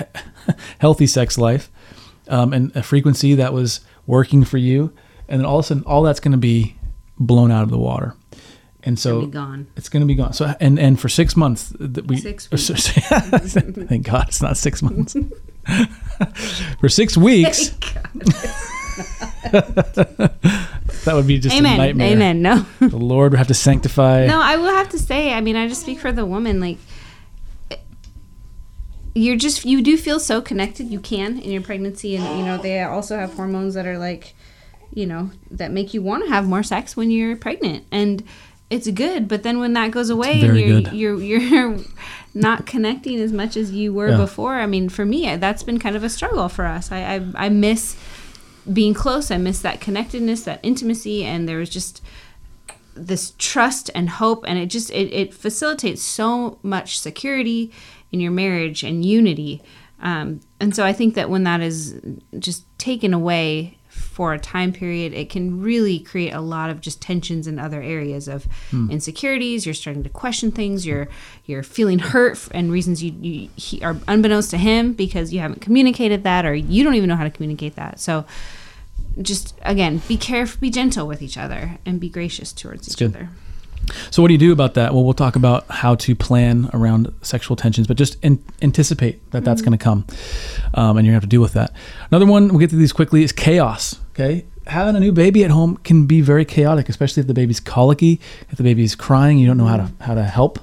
[0.78, 1.70] healthy sex life,
[2.28, 4.92] um, and a frequency that was working for you,
[5.28, 6.76] and then all of a sudden all that's going to be
[7.18, 8.14] blown out of the water,
[8.83, 9.66] and so Be gone.
[9.76, 10.33] it's going to be gone.
[10.35, 14.83] So and and for six months that we Six so- thank God it's not six
[14.83, 15.16] months.
[16.81, 17.68] for six weeks,
[19.52, 22.12] that would be just a nightmare.
[22.12, 22.42] Amen.
[22.42, 22.66] No.
[22.81, 24.26] The Lord would have to sanctify.
[24.26, 26.61] no, I will have to say, I mean, I just speak for the woman.
[26.61, 26.78] Like,
[29.14, 30.88] you're just, you do feel so connected.
[30.88, 32.16] You can in your pregnancy.
[32.16, 34.35] And, you know, they also have hormones that are like,
[34.92, 37.85] you know, that make you want to have more sex when you're pregnant.
[37.90, 38.24] And
[38.70, 39.28] it's good.
[39.28, 40.92] But then when that goes away and you're, good.
[40.92, 41.78] you're, you're
[42.35, 44.16] not connecting as much as you were Yeah.
[44.16, 46.92] before, I mean, for me, that's been kind of a struggle for us.
[46.92, 47.96] I, I, I miss
[48.70, 49.31] being close.
[49.31, 51.24] I miss that connectedness, that intimacy.
[51.24, 52.02] And there was just,
[52.94, 57.72] this trust and hope and it just it, it facilitates so much security
[58.11, 59.62] in your marriage and unity
[60.00, 62.00] um, and so i think that when that is
[62.40, 67.01] just taken away for a time period it can really create a lot of just
[67.01, 68.90] tensions in other areas of hmm.
[68.90, 69.64] insecurities.
[69.66, 70.87] You're starting to question things.
[70.87, 71.09] You're
[71.46, 75.40] you're feeling hurt f- and reasons you, you he, are unbeknownst to him because you
[75.40, 78.01] haven't communicated that or you don't even know how to communicate that.
[78.01, 78.24] So
[79.20, 83.14] just again be careful be gentle with each other and be gracious towards each good.
[83.14, 83.29] other
[84.11, 84.92] So, what do you do about that?
[84.94, 88.16] Well, we'll talk about how to plan around sexual tensions, but just
[88.62, 90.07] anticipate that that's going to come,
[90.74, 91.72] um, and you're going to have to deal with that.
[92.11, 94.01] Another one, we'll get through these quickly, is chaos.
[94.11, 97.61] Okay, having a new baby at home can be very chaotic, especially if the baby's
[97.61, 98.20] colicky,
[98.51, 100.59] if the baby's crying, you don't know how to how to help.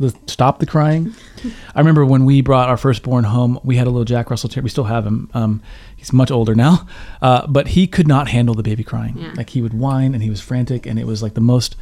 [0.00, 1.14] the- Stop the crying.
[1.74, 4.64] I remember when we brought our firstborn home, we had a little Jack Russell Terrier.
[4.64, 5.30] We still have him.
[5.34, 5.62] Um,
[5.96, 6.86] he's much older now,
[7.22, 9.16] uh, but he could not handle the baby crying.
[9.18, 9.32] Yeah.
[9.36, 11.76] Like he would whine and he was frantic, and it was like the most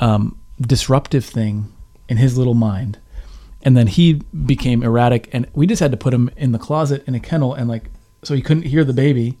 [0.00, 1.72] um, disruptive thing
[2.08, 2.98] in his little mind.
[3.62, 7.04] And then he became erratic, and we just had to put him in the closet
[7.06, 7.84] in a kennel, and like
[8.22, 9.38] so he couldn't hear the baby.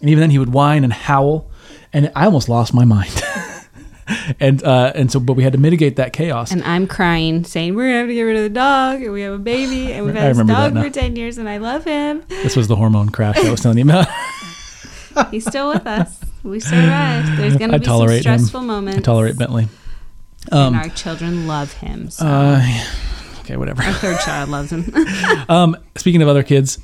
[0.00, 1.50] And even then, he would whine and howl,
[1.92, 3.22] and I almost lost my mind.
[4.40, 6.50] and uh, and so, but we had to mitigate that chaos.
[6.50, 9.20] and i'm crying saying we're gonna have to get rid of the dog and we
[9.20, 12.22] have a baby and we've had this dog for 10 years and i love him
[12.28, 14.08] this was the hormone crash that I was telling you about.
[15.30, 18.38] he's still with us we survived there's gonna I be some tolerate him.
[18.38, 19.68] stressful moments I tolerate Bentley.
[20.50, 22.62] And Um, our children love him so Uh,
[23.40, 23.82] okay, whatever.
[23.82, 24.92] Our third child loves him.
[25.48, 26.78] Um, speaking of other kids,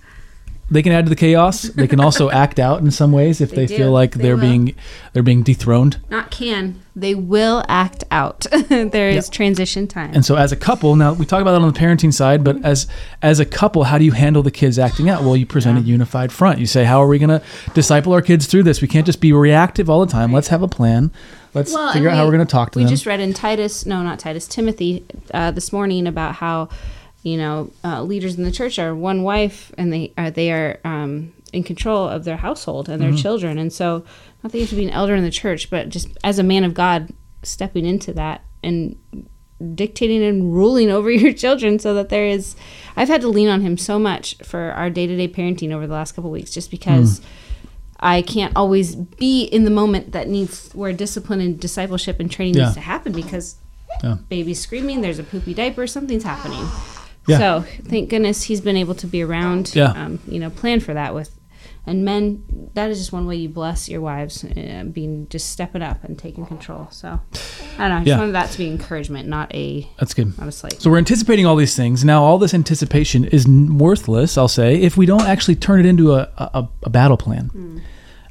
[0.70, 1.62] they can add to the chaos.
[1.62, 4.36] They can also act out in some ways if They they, feel like They are
[4.36, 4.74] being
[5.12, 5.98] they're being dethroned.
[6.10, 6.80] Not can.
[6.96, 8.46] They will act out.
[8.68, 9.30] there is Yeah.
[9.32, 10.12] transition time.
[10.14, 12.64] And so as a couple, now we talk about that on the parenting side, but
[12.64, 12.86] as
[13.20, 15.22] as a couple, how do you handle the kids acting out?
[15.22, 16.58] Well, you present a unified front.
[16.60, 17.42] You say, how are we going to
[17.74, 18.80] disciple our kids through this?
[18.80, 20.32] We can't just be reactive all the time.
[20.32, 21.10] Let's have a plan.
[21.52, 22.90] Let's Well, figure out and how we- we're going to talk to we them.
[22.90, 26.68] We just read in Titus, no, not Titus, Timothy, uh, this morning about how,
[27.24, 30.78] you know, uh, leaders in the church are one wife and they are they are
[30.84, 33.16] um, in control of their household and their Mm-hmm.
[33.18, 34.04] children, and so
[34.42, 36.42] not that you have to be an elder in the church, but just as a
[36.42, 38.96] man of God, stepping into that and
[39.74, 42.54] dictating and ruling over your children so that there is
[42.96, 46.12] I've had to lean on him so much for our day-to-day parenting over the last
[46.12, 47.24] couple of weeks just because Hmm.
[48.00, 52.56] I can't always be in the moment that needs where discipline and discipleship and training
[52.56, 52.64] Yeah.
[52.64, 53.56] needs to happen because
[54.02, 54.16] Yeah.
[54.28, 56.66] baby's screaming, there's a poopy diaper, something's happening.
[57.26, 57.38] Yeah.
[57.38, 59.74] So thank goodness he's been able to be around.
[59.74, 59.90] Yeah.
[59.92, 61.30] Um, you know, plan for that with,
[61.86, 62.42] and men.
[62.74, 66.18] That is just one way you bless your wives, uh, being just stepping up and
[66.18, 66.88] taking control.
[66.90, 67.08] So
[67.78, 67.94] I don't know.
[67.96, 68.18] I just Yeah.
[68.18, 70.36] wanted that to be encouragement, not a That's good.
[70.38, 70.80] not a slight.
[70.82, 72.04] So we're anticipating all these things.
[72.04, 75.86] Now, all this anticipation is n- worthless, I'll say, if we don't actually turn it
[75.86, 77.78] into a, a, a battle plan Hmm.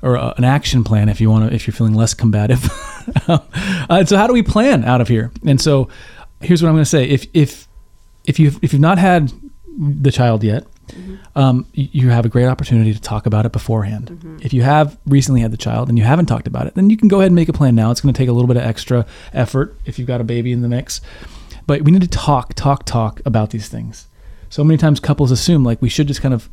[0.02, 1.08] or a, an action plan.
[1.10, 2.70] If you want to, if you're feeling less combative.
[3.28, 5.32] uh, so how do we plan out of here?
[5.46, 5.90] And so
[6.42, 7.68] here's what I'm going to say: if if
[8.26, 9.32] if you if you've not had
[9.78, 10.66] the child yet.
[11.36, 14.40] Um, you have a great opportunity to talk about it beforehand.
[14.44, 16.98] If you have recently had the child and you haven't talked about it, then you
[16.98, 17.90] can go ahead and make a plan now.
[17.90, 20.52] It's going to take a little bit of extra effort if you've got a baby
[20.52, 21.00] in the mix.
[21.66, 24.08] But we need to talk, talk, talk about these things.
[24.50, 26.50] So many times couples assume like we should just kind of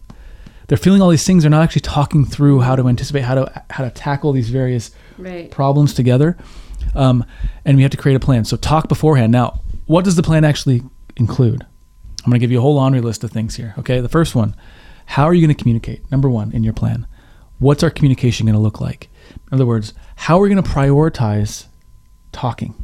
[0.69, 3.65] they're feeling all these things, they're not actually talking through how to anticipate how to
[3.71, 5.51] how to tackle these various Right.
[5.51, 6.39] problems together.
[6.95, 7.25] Um,
[7.65, 8.45] and we have to create a plan.
[8.45, 9.33] So talk beforehand.
[9.33, 10.83] Now, what does the plan actually
[11.21, 11.65] include?
[12.25, 13.75] I'm going to give you a whole laundry list of things here.
[13.79, 14.01] Okay.
[14.01, 14.55] The first one,
[15.07, 16.11] how are you going to communicate?
[16.11, 17.07] Number one, in your plan,
[17.61, 19.09] what's our communication going to look like?
[19.31, 21.67] In other words, how are we going to prioritize
[22.33, 22.75] talking?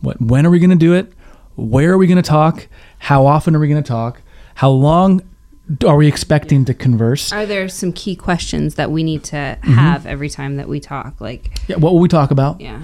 [0.00, 1.12] What, when are we going to do it?
[1.56, 2.68] Where are we going to talk?
[2.98, 4.22] How often are we going to talk?
[4.54, 5.20] How long
[5.86, 7.32] are we expecting to converse?
[7.32, 9.72] Are there some key questions that we need to Mm-hmm.
[9.74, 11.20] have every time that we talk?
[11.20, 12.60] Like, Yeah, what will we talk about?
[12.60, 12.80] yeah,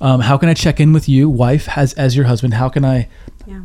[0.00, 2.54] Um, how can I check in with you, wife, as as your husband?
[2.54, 3.08] How can I
[3.46, 3.62] yeah,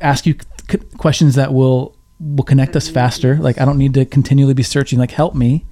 [0.00, 0.34] ask you
[0.70, 3.36] c- questions that will will connect us faster?
[3.36, 4.98] Like I don't need to continually be searching.
[4.98, 5.66] Like help me,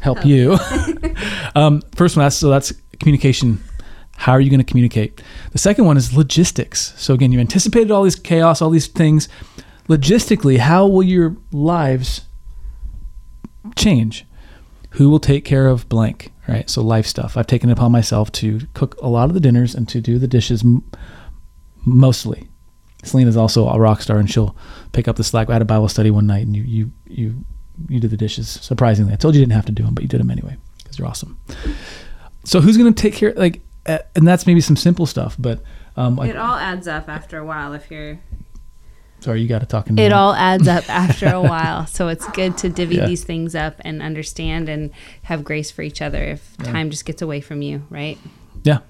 [0.00, 0.58] help, you.
[1.54, 3.62] um, first one, that's so that's communication.
[4.16, 5.20] How are you going to communicate?
[5.50, 6.94] The second one is logistics.
[6.96, 9.28] So again, you anticipated all these chaos, all these things.
[9.88, 12.22] Logistically, how will your lives
[13.74, 14.24] change?
[14.90, 16.32] Who will take care of blank?
[16.46, 16.70] Right.
[16.70, 17.36] So life stuff.
[17.36, 20.18] I've taken it upon myself to cook a lot of the dinners and to do
[20.18, 20.84] the dishes m-
[21.84, 22.48] mostly.
[23.06, 24.56] Selena's also a rock star, and she'll
[24.92, 25.48] pick up the slack.
[25.50, 27.44] I had a Bible study one night, and you you you
[27.88, 28.48] you did the dishes.
[28.48, 30.56] Surprisingly, I told you you didn't have to do them, but you did them anyway
[30.78, 31.38] because you're awesome.
[32.44, 33.32] So who's going to take care?
[33.34, 35.62] Like, uh, and that's maybe some simple stuff, but
[35.96, 38.18] um, like, it all adds up after a while if you're
[39.20, 42.28] sorry, you got to talk it the- all adds up after a while so it's
[42.32, 43.06] good to divvy Yeah.
[43.06, 44.90] these things up and understand and
[45.22, 48.18] have grace for each other if time just gets away from you right
[48.64, 48.80] Yeah,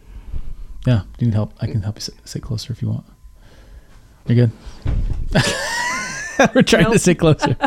[0.87, 1.03] yeah.
[1.18, 1.53] Do you need help?
[1.61, 3.05] I can help you sit, sit closer if you want.
[4.26, 4.50] You're good.
[6.54, 6.98] We're trying to Nope.
[6.98, 7.56] sit closer.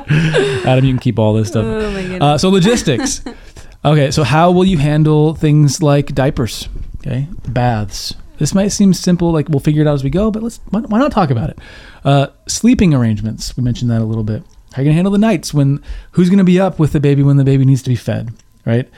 [0.66, 1.64] Adam, you can keep all this stuff.
[1.66, 3.22] oh Uh, so logistics.
[3.86, 6.68] okay, so how will you handle things like diapers?
[6.98, 8.14] Okay, baths.
[8.40, 10.82] This might seem simple, like we'll figure it out as we go, but let's why,
[10.82, 11.60] why not talk about it?
[12.04, 13.56] Uh, sleeping arrangements.
[13.56, 14.44] We mentioned that a little bit.
[14.74, 17.24] How are you gonna handle the nights when who's gonna be up with the baby
[17.24, 18.32] when the baby needs to be fed?
[18.66, 18.90] Right.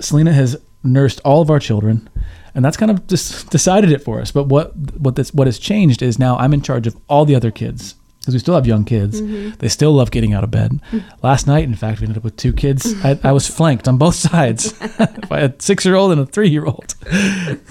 [0.00, 2.08] Selena has nursed all of our children,
[2.56, 4.32] and that's kind of just decided it for us.
[4.32, 7.36] But what what this what has changed is now I'm in charge of all the
[7.36, 9.20] other kids because we still have young kids.
[9.20, 9.58] Mm-hmm.
[9.58, 10.72] They still love getting out of bed.
[10.90, 10.98] Mm-hmm.
[11.22, 12.92] Last night, in fact, we ended up with two kids.
[13.04, 14.72] I, I was flanked on both sides.
[15.28, 16.94] by a six year old and a three year old,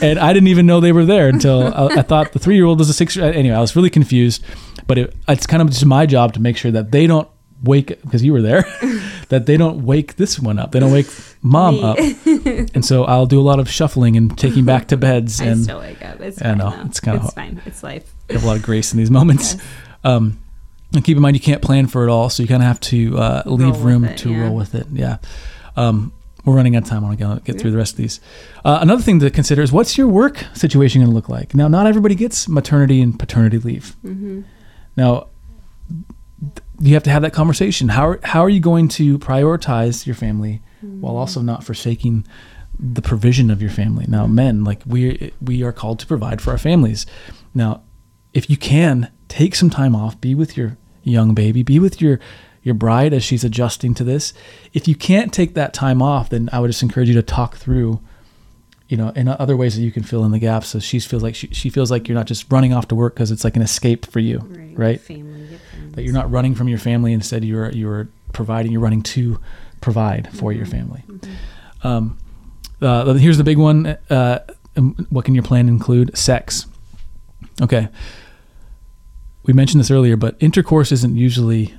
[0.02, 2.66] and I didn't even know they were there until I, I thought the three year
[2.66, 4.46] old was a six year Anyway, I was really confused.
[4.88, 7.28] But it, it's kind of just my job to make sure that they don't
[7.66, 8.62] wake because you were there
[9.30, 11.08] that they don't wake this one up they don't wake
[11.42, 15.42] mom up and so i'll do a lot of shuffling and taking back to beds
[15.42, 18.16] i and still wake up it's I fine know, it's kinda it's fine it's life
[18.30, 19.56] have a lot of grace in these moments.
[19.56, 19.64] Yes.
[20.04, 20.40] Um,
[20.94, 22.80] and keep in mind, you can't plan for it all, so you kind of have
[22.82, 24.42] to uh, leave room it, to yeah.
[24.44, 24.88] roll with it.
[24.92, 25.18] Yeah.
[25.76, 26.14] Um,
[26.46, 27.04] we're running out of time.
[27.04, 28.22] I want to get through the rest of these.
[28.64, 31.56] Uh, another thing to consider is what's your work situation going to look like?
[31.56, 33.96] Now, not everybody gets maternity and paternity leave.
[34.06, 34.42] mm-hmm.
[34.96, 35.28] Now,
[36.80, 37.90] you have to have that conversation.
[37.90, 41.00] How are, how are you going to prioritize your family mm.
[41.00, 42.26] while also not forsaking
[42.78, 44.06] the provision of your family?
[44.08, 44.34] Now, mm.
[44.34, 47.06] men, like we we are called to provide for our families.
[47.54, 47.84] Now,
[48.34, 52.20] if you can take some time off, be with your young baby, be with your
[52.66, 54.34] your bride as she's adjusting to this.
[54.74, 57.58] If you can't take that time off, then I would just encourage you to talk
[57.58, 58.02] through,
[58.90, 60.70] you know, in other ways that you can fill in the gaps.
[60.70, 63.14] So she feels like she, she feels like you're not just running off to work
[63.14, 64.78] because it's like an escape for you, right?
[64.78, 65.02] right?
[65.02, 65.60] Family,
[65.96, 67.12] that you're not running from your family.
[67.14, 68.72] Instead, you're you're providing.
[68.72, 69.40] You're running to
[69.82, 70.58] provide for Mm-hmm.
[70.58, 71.04] your family.
[71.84, 72.18] Um,
[72.82, 73.86] uh, here's the big one.
[74.10, 74.40] Uh,
[74.78, 76.18] um, what can your plan include?
[76.18, 76.66] Sex.
[77.62, 77.88] Okay.
[79.44, 81.74] We mentioned this earlier, but intercourse isn't usually.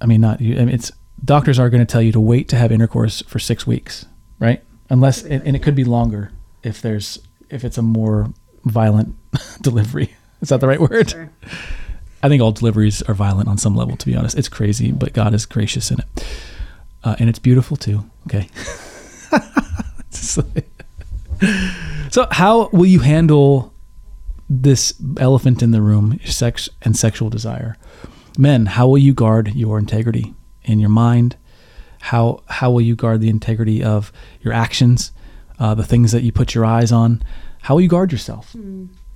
[0.00, 0.40] I mean, not.
[0.40, 0.90] I mean, it's
[1.24, 4.06] doctors are going to tell you to wait to have intercourse for six weeks,
[4.38, 4.62] right?
[4.90, 7.18] Unless, and, and it could be longer if there's
[7.50, 8.32] if it's a more
[8.64, 9.14] violent
[9.60, 10.14] delivery.
[10.40, 11.10] Is that the right word?
[11.10, 11.30] Sure.
[12.22, 13.96] I think all deliveries are violent on some level.
[13.96, 16.26] To be honest, it's crazy, but God is gracious in it,
[17.04, 18.08] uh, and it's beautiful too.
[18.26, 18.48] Okay.
[22.12, 23.72] So, how will you handle
[24.50, 27.78] this elephant in the room, sex and sexual desire?
[28.36, 31.36] Men, how will you guard your integrity in your mind?
[32.00, 35.10] How how will you guard the integrity of your actions,
[35.58, 37.22] uh, the things that you put your eyes on?
[37.62, 38.54] How will you guard yourself?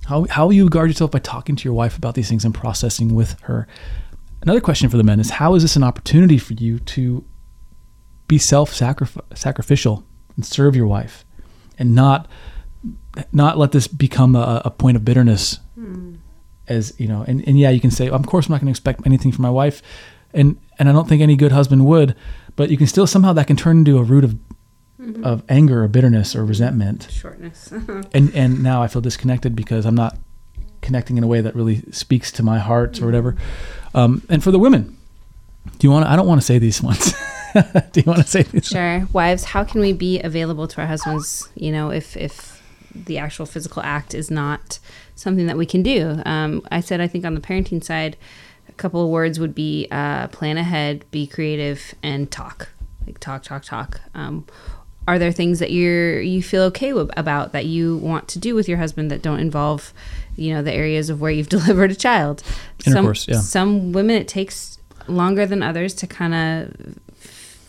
[0.07, 2.55] How, how will you guard yourself by talking to your wife about these things and
[2.55, 3.67] processing with her?
[4.41, 7.25] Another question for the men is how is this an opportunity for you to
[8.29, 10.05] be self sacrificial
[10.37, 11.25] and serve your wife
[11.77, 12.27] and not
[13.33, 15.59] not let this become a, a point of bitterness?
[15.75, 16.15] Hmm.
[16.69, 18.71] As you know and, and yeah you can say of course i'm not going to
[18.71, 19.81] expect anything from my wife.
[20.33, 22.15] And and i don't think any good husband would
[22.55, 24.37] but you can still somehow that can turn into a root of
[25.23, 27.71] of anger or bitterness or resentment Shortness.
[28.13, 30.17] and and now I feel disconnected because I'm not
[30.81, 33.35] connecting in a way that really speaks to my heart or whatever.
[33.93, 34.97] Um, and for the women,
[35.77, 36.07] do you want?
[36.07, 37.13] I don't want to say these ones.
[37.91, 38.67] do you want to say these?
[38.67, 39.07] Sure.
[39.13, 43.45] Wives, how can we be available to our husbands, you know, if if the actual
[43.45, 44.79] physical act is not
[45.15, 46.21] something that we can do?
[46.25, 48.17] Um, I said I think on the parenting side,
[48.67, 52.69] a couple of words would be uh, plan ahead, be creative, and talk.
[53.05, 54.01] Like talk, talk, talk.
[54.13, 54.45] Um,
[55.07, 58.55] are there things that you're you feel okay with, about that you want to do
[58.55, 59.93] with your husband that don't involve,
[60.35, 62.43] you know, the areas of where you've delivered a child?
[62.85, 63.39] Intercourse, some, yeah.
[63.39, 66.99] Some women it takes longer than others to kind of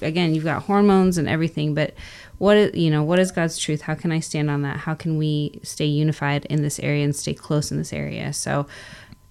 [0.02, 1.94] again you've got hormones and everything but
[2.38, 3.82] what is you know what is god's truth?
[3.82, 4.78] How can i stand on that?
[4.78, 8.32] How can we stay unified in this area and stay close in this area?
[8.32, 8.66] So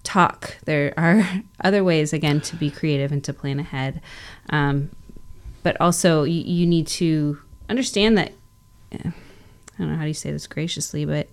[0.04, 0.58] talk.
[0.66, 4.02] There are other ways again to be creative and to plan ahead.
[4.50, 4.92] Um,
[5.64, 8.32] but also you, you need to understand that
[8.92, 11.28] eh, i don't know how do you say this graciously but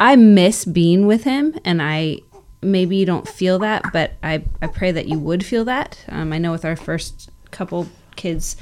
[0.00, 2.18] i miss being with him and i
[2.62, 6.04] maybe you don't feel that but i, I pray that you would feel that.
[6.08, 8.56] Um, i know with our first couple kids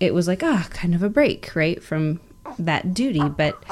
[0.00, 2.20] it was like ah kind of a break right from
[2.58, 3.22] that duty.
[3.28, 3.62] But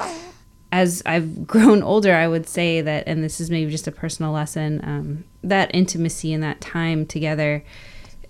[0.73, 4.33] as I've grown older, I would say that, and this is maybe just a personal
[4.33, 7.65] lesson, um, that intimacy and that time together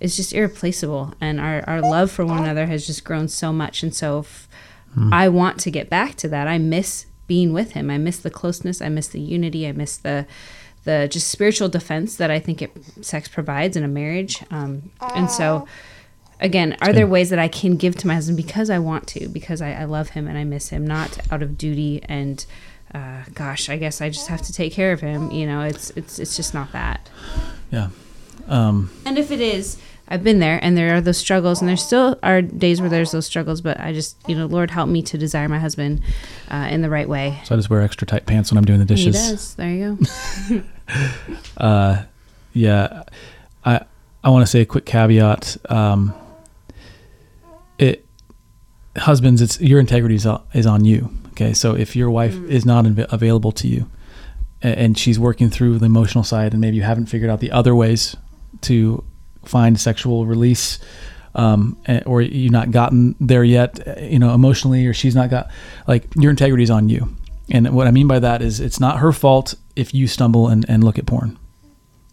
[0.01, 1.13] is just irreplaceable.
[1.21, 3.83] And our, our love for one another has just grown so much.
[3.83, 4.47] And so if
[5.11, 6.47] I want to get back to that.
[6.47, 7.89] I miss being with him.
[7.89, 8.81] I miss the closeness.
[8.81, 9.67] I miss the unity.
[9.67, 10.25] I miss the
[10.83, 14.43] the just spiritual defense that I think it, sex provides in a marriage.
[14.49, 15.67] Um, and so,
[16.39, 19.29] again, are there ways that I can give to my husband because I want to,
[19.29, 22.43] because I, I love him and I miss him, not out of duty and
[22.95, 25.29] uh, gosh, I guess I just have to take care of him.
[25.31, 27.09] You know, it's it's it's just not that.
[27.71, 27.89] Yeah.
[28.47, 29.77] Um, And if it is,
[30.07, 33.11] I've been there, and there are those struggles, and there still are days where there's
[33.11, 33.61] those struggles.
[33.61, 36.01] But I just, you know, Lord help me to desire my husband
[36.49, 37.39] uh, in the right way.
[37.45, 39.15] so I just wear extra tight pants when I'm doing the dishes.
[39.15, 39.55] He does.
[39.55, 39.97] There you
[40.49, 40.61] go.
[41.57, 42.03] uh,
[42.53, 43.03] yeah,
[43.63, 43.81] I
[44.23, 45.57] I want to say a quick caveat.
[45.69, 46.13] Um,
[47.77, 48.05] it
[48.97, 51.09] husbands, it's your integrity is on, is on you.
[51.31, 53.89] Okay, so if your wife is not inv- available to you,
[54.61, 57.51] a- and she's working through the emotional side, and maybe you haven't figured out the
[57.51, 58.17] other ways
[58.61, 59.03] to
[59.45, 60.79] find sexual release,
[61.35, 65.29] um, eh, or you've not gotten there yet, eh, you know, emotionally, or she's not
[65.29, 65.49] got
[65.87, 67.15] like your integrity is on you.
[67.49, 70.65] And what I mean by that is it's not her fault if you stumble and,
[70.69, 71.37] and look at porn.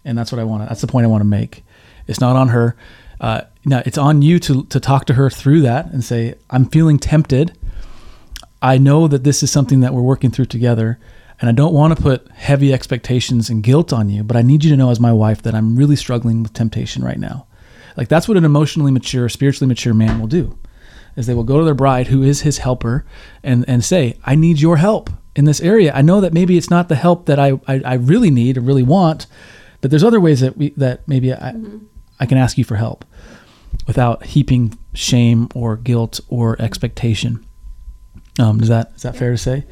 [0.04, 1.64] And that's what I want to, that's the point I want to make.
[2.06, 2.76] It's not on her.
[3.20, 6.64] Uh, now it's on you to, to talk to her through that and say, I'm
[6.66, 7.56] feeling tempted.
[8.62, 10.98] I know that this is something that we're working through together.
[11.40, 14.64] And I don't want to put heavy expectations and guilt on you, but I need
[14.64, 17.46] you to know as my wife that I'm really struggling with temptation right now.
[17.96, 20.58] Like that's what an emotionally mature, spiritually mature man will do.
[21.16, 23.04] Is they will go to their bride who is his helper
[23.42, 25.92] and, and say, I need your help in this area.
[25.92, 28.60] I know that maybe it's not the help that I, I, I really need or
[28.60, 29.26] really want,
[29.80, 31.78] but there's other ways that we that maybe I, mm-hmm.
[32.18, 33.04] I can ask you for help
[33.86, 37.44] without heaping shame or guilt or expectation.
[38.38, 39.64] Um, is that is that fair to say?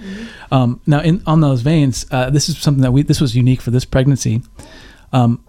[0.51, 3.61] Um, now, in on those veins, uh, this is something that we this was unique
[3.61, 4.43] for this pregnancy.
[5.13, 5.45] Um,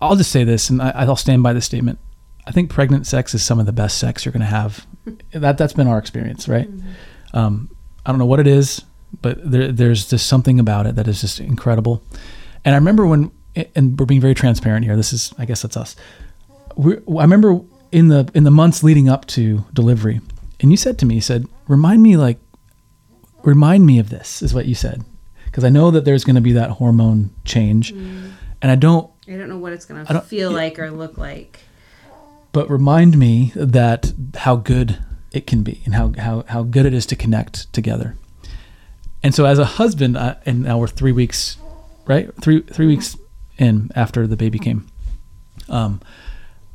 [0.00, 1.98] I'll just say this, and I, I'll stand by this statement.
[2.46, 4.86] I think pregnant sex is some of the best sex you're going to have.
[5.32, 6.68] that that's been our experience, right?
[7.34, 7.70] Um,
[8.04, 8.82] I don't know what it is,
[9.20, 12.02] but there, there's just something about it that is just incredible.
[12.64, 13.32] And I remember when,
[13.74, 14.96] and we're being very transparent here.
[14.96, 15.96] This is, I guess, that's us.
[16.76, 20.20] We're, I remember in the in the months leading up to delivery,
[20.60, 22.38] and you said to me, you said, "Remind me, like,
[23.46, 25.04] remind me of this," is what you said,
[25.46, 29.32] because I know that there's going to be that hormone change, and I don't I
[29.32, 30.56] don't know what it's going to feel yeah.
[30.56, 31.60] like or look like.
[32.52, 34.98] but remind me that how good
[35.32, 38.16] it can be and how, how, how good it is to connect together.
[39.22, 41.56] And so as a husband, uh, and now we're three weeks,
[42.06, 42.30] right?
[42.40, 43.16] Three, three weeks
[43.58, 44.86] in after the baby came.
[45.68, 46.00] Um,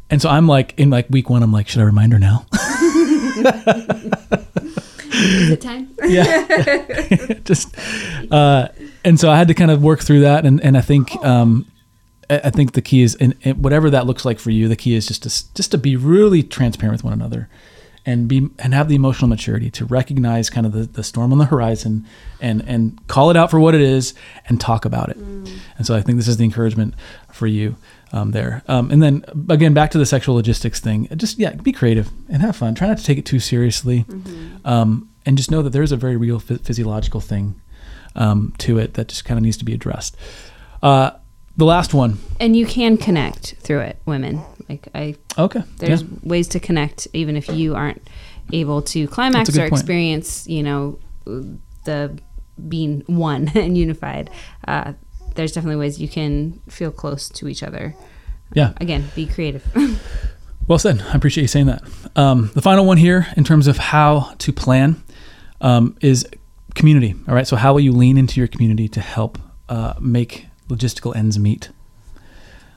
[0.10, 2.46] and so I'm like, in like week one, I'm like, should I remind her now?
[5.14, 5.90] Is it time?
[6.04, 7.76] yeah just
[8.32, 8.68] uh
[9.04, 11.66] and so i had to kind of work through that and and i think um
[12.30, 15.06] I think the key is, and whatever that looks like for you, the key is
[15.06, 17.50] just to just to be really transparent with one another,
[18.06, 21.38] and be and have the emotional maturity to recognize kind of the, the storm on
[21.38, 22.06] the horizon,
[22.40, 24.14] and and call it out for what it is,
[24.48, 25.18] and talk about it.
[25.18, 26.96] And so I think this is the encouragement
[27.32, 27.76] for you
[28.12, 28.64] um, there.
[28.68, 31.08] Um, and then again, back to the sexual logistics thing.
[31.16, 32.76] Just yeah, be creative and have fun.
[32.76, 34.06] Try not to take it too seriously,
[34.66, 37.56] um, and just know that there is a very real phy- physiological thing
[38.16, 40.18] um, to it that just kind of needs to be addressed.
[40.82, 41.12] Uh,
[41.62, 42.18] the last one.
[42.40, 44.42] And you can connect through it, women.
[44.68, 45.62] Like I Okay.
[45.78, 46.08] there's yeah.
[46.24, 48.02] ways to connect even if you aren't
[48.52, 49.74] able to climax or point.
[49.74, 50.98] experience you know
[51.86, 52.18] the
[52.68, 54.30] being one and unified
[54.68, 54.94] uh,
[55.36, 57.94] there's definitely ways you can feel close to each other
[58.54, 58.74] Yeah.
[58.82, 59.64] again be creative
[60.68, 61.02] Well said.
[61.02, 61.82] I appreciate you saying that.
[62.16, 65.04] Um, the final one here, in terms of how to plan,
[65.60, 66.26] um, is
[66.76, 67.14] community.
[67.28, 67.48] All right.
[67.48, 69.38] So, how will you lean into your community to help
[69.70, 71.70] uh, make logistical ends meet?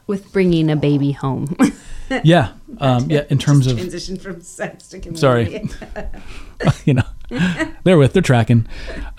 [0.07, 1.57] with bringing a baby home
[2.23, 2.53] Yeah.
[2.79, 3.25] Um, yeah.
[3.31, 5.69] In terms of, transition from sex to community Sorry.
[6.85, 7.03] you know,
[7.85, 8.67] they're with, they're tracking.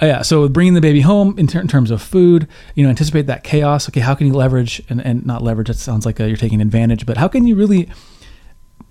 [0.01, 0.21] Uh, yeah.
[0.21, 3.43] So, bringing the baby home in, ter- in terms of food, you know, anticipate that
[3.43, 3.89] chaos.
[3.89, 4.01] Okay.
[4.01, 5.67] How can you leverage and, and not leverage?
[5.67, 7.89] That sounds like uh you're taking advantage, but how can you really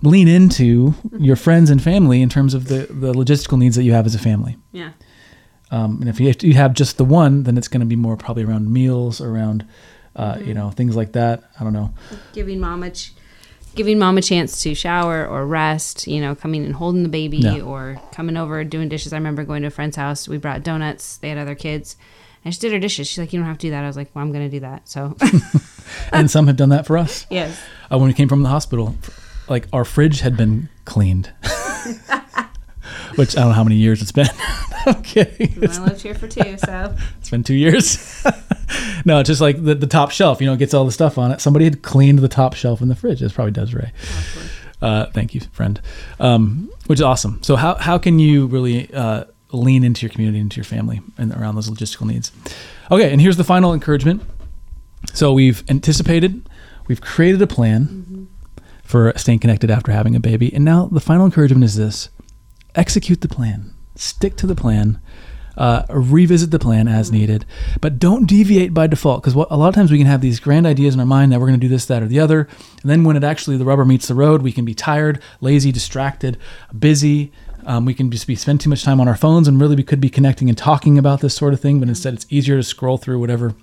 [0.03, 3.93] lean into your friends and family in terms of the, the logistical needs that you
[3.93, 4.57] have as a family?
[4.72, 4.91] yeah
[5.75, 7.97] Um, and if you, if you have just the one, then it's going to be
[7.97, 9.66] more probably around meals, around,
[10.14, 11.43] uh, you know, things like that.
[11.59, 11.93] I don't know.
[12.33, 13.12] giving mom a ch-
[13.75, 17.39] giving mom a chance to shower or rest you know coming and holding the baby
[17.39, 17.61] Yeah.
[17.62, 19.12] or coming over doing dishes.
[19.12, 20.29] I remember going to a friend's house.
[20.29, 21.16] We brought donuts.
[21.16, 21.97] They had other kids.
[22.45, 23.09] And she did her dishes.
[23.09, 23.83] She's like you don't have to do that.
[23.83, 24.89] I was like well i'm gonna do that.
[24.89, 25.16] So
[26.12, 27.27] And some have done that for us.
[27.31, 27.59] yes.
[27.91, 28.95] Uh, when we came from the hospital,
[29.49, 31.33] like our fridge had been cleaned,
[33.17, 34.29] which I don't know how many years it's been.
[34.87, 38.23] I'm i lived here for two so It's been two years.
[39.05, 41.17] no, it's just like the, the top shelf, you know, it gets all the stuff
[41.17, 41.41] on it.
[41.41, 43.23] Somebody had cleaned the top shelf in the fridge.
[43.23, 43.93] It's probably Desiree.
[44.83, 45.81] Uh, thank you, friend.
[46.21, 47.43] Um, which is awesome.
[47.43, 51.33] So how, how can you really uh, lean into your community, into your family, and
[51.33, 52.33] around those logistical needs?
[52.91, 54.23] Okay, and here's the final encouragement.
[55.12, 56.49] So we've anticipated,
[56.87, 58.29] we've created a plan
[58.83, 62.11] for staying connected after having a baby, and now the final encouragement is this:
[62.75, 65.01] execute the plan, stick to the plan.
[65.57, 67.47] Uh, revisit the plan as needed,
[67.81, 69.22] but don't deviate by default.
[69.22, 71.39] Because a lot of times we can have these grand ideas in our mind that
[71.39, 72.49] we're going to do this, that, or the other,
[72.83, 75.70] and then when it actually the rubber meets the road, we can be tired, lazy,
[75.70, 76.39] distracted,
[76.77, 77.31] busy.
[77.66, 79.85] Um, we can just be spend too much time on our phones, and really we
[79.85, 81.79] could be connecting and talking about this sort of thing.
[81.79, 83.55] But instead, it's easier to scroll through whatever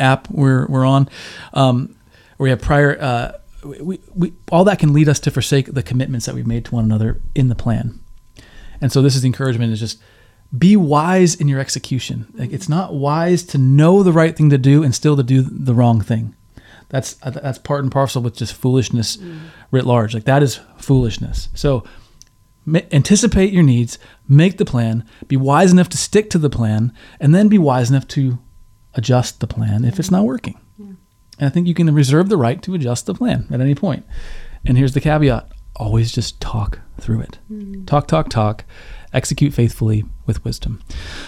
[0.00, 1.08] app we're we're on.
[1.54, 1.94] Um,
[2.36, 3.00] we have prior.
[3.00, 3.32] Uh,
[3.64, 6.74] we, we all that can lead us to forsake the commitments that we've made to
[6.74, 8.00] one another in the plan.
[8.80, 10.00] And so this is the encouragement: is just
[10.56, 12.32] be wise in your execution.
[12.34, 15.42] Like it's not wise to know the right thing to do and still to do
[15.42, 16.34] the wrong thing.
[16.88, 19.40] That's uh, that's part and parcel with just foolishness mm.
[19.70, 20.14] writ large.
[20.14, 21.48] Like that is foolishness.
[21.54, 21.84] So
[22.92, 23.98] anticipate your needs,
[24.28, 27.90] make the plan, be wise enough to stick to the plan, and then be wise
[27.90, 28.38] enough to
[28.94, 30.58] adjust the plan if it's not working.
[31.38, 34.06] And I think you can reserve the right to adjust the plan at any point.
[34.64, 37.38] And here's the caveat always just talk through it.
[37.86, 38.64] Talk, talk, talk.
[39.12, 40.82] Execute faithfully with wisdom.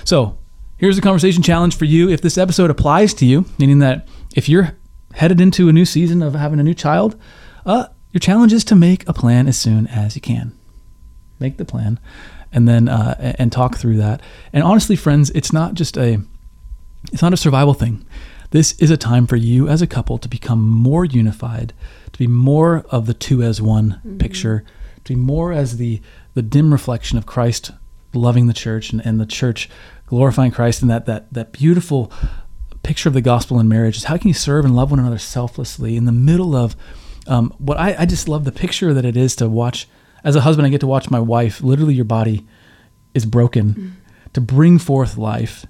[0.05, 0.39] So
[0.77, 2.09] here's the conversation challenge for you.
[2.09, 4.77] If this episode applies to you, meaning that if you're
[5.15, 7.17] headed into a new season of having a new child,
[7.65, 10.57] uh, your challenge is to make a plan as soon as you can.
[11.39, 12.01] Make the plan
[12.53, 14.23] and then uh, and talk through that.
[14.53, 16.21] And honestly, friends, it's not just a
[17.13, 18.05] it's not a survival thing.
[18.51, 21.75] This is a time for you as a couple to become more unified,
[22.13, 24.65] to be more of the two as one picture,
[25.05, 26.01] to be more as the
[26.35, 27.73] the dim reflection of Christ
[28.15, 29.69] loving the church and, and the church
[30.07, 30.81] glorifying Christ.
[30.81, 32.11] And that that that beautiful
[32.83, 35.19] picture of the gospel in marriage is how can you serve and love one another
[35.19, 36.75] selflessly in the middle of
[37.27, 39.87] um, what I, I just love the picture that it is to watch
[40.25, 42.47] as a husband I get to watch my wife literally your body
[43.13, 43.93] is broken mm.
[44.33, 45.67] to bring forth life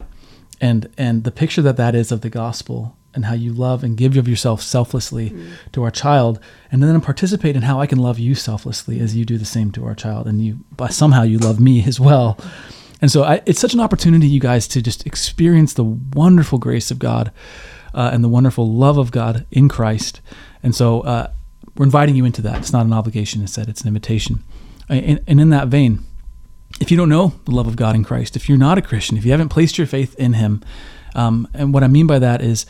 [0.60, 3.96] and and the picture that that is of the gospel and how you love and
[3.96, 5.50] give of yourself selflessly mm.
[5.72, 6.38] to our child
[6.70, 9.72] and then participate in how I can love you selflessly as you do the same
[9.72, 12.38] to our child and you by somehow you love me as well.
[13.00, 16.90] And so I, it's such an opportunity you guys to just experience the wonderful grace
[16.90, 17.32] of God
[17.94, 20.20] uh, and the wonderful love of God in Christ.
[20.62, 21.30] And so uh,
[21.76, 22.58] we're inviting you into that.
[22.58, 23.40] It's not an obligation.
[23.40, 24.42] Instead it's an invitation.
[24.88, 26.04] And, and in that vein
[26.80, 29.16] if you don't know the love of God in Christ if you're not a Christian
[29.16, 30.62] if you haven't placed your faith in him
[31.14, 32.66] um, and what I mean by that is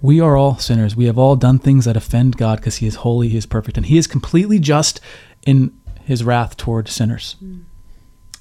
[0.00, 0.94] we are all sinners.
[0.94, 3.76] We have all done things that offend God because He is holy, He is perfect,
[3.76, 5.00] and He is completely just
[5.44, 7.36] in His wrath toward sinners.
[7.42, 7.64] Mm.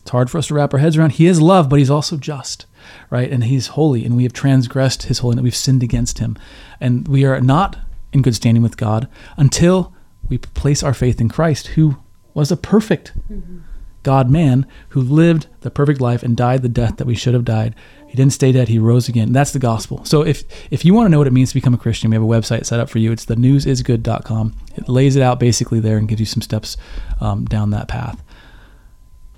[0.02, 1.14] It's hard for us to wrap our heads around.
[1.14, 2.66] He is love, but He's also just,
[3.10, 3.30] right?
[3.30, 5.44] And He's holy, and we have transgressed His holiness.
[5.44, 6.38] We've sinned against Him.
[6.80, 7.78] And we are not
[8.14, 9.94] in good standing with God until
[10.30, 11.98] we place our faith in Christ, who
[12.34, 13.60] was a perfect mm-hmm.
[14.08, 17.44] God man who lived the perfect life and died the death that we should have
[17.44, 17.76] died
[18.08, 18.70] he didn't stay dead.
[18.70, 19.34] He rose again.
[19.34, 20.04] That's the gospel.
[20.06, 22.16] So if if you want to know what it means to become a Christian, we
[22.16, 23.12] have a website set up for you.
[23.12, 24.56] It's the newsisgood.com.
[24.76, 26.78] It lays it out basically there and gives you some steps
[27.20, 28.24] um, down that path.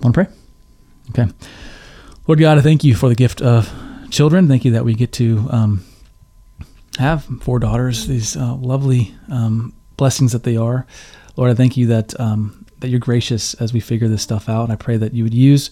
[0.00, 0.34] Want to pray?
[1.10, 1.32] Okay.
[2.28, 3.72] Lord God, I thank you for the gift of
[4.10, 4.46] children.
[4.46, 5.84] Thank you that we get to um,
[6.96, 10.86] have four daughters, these uh, lovely um, blessings that they are.
[11.34, 14.64] Lord, I thank you that um, that you're gracious as we figure this stuff out.
[14.64, 15.70] And I pray that you would use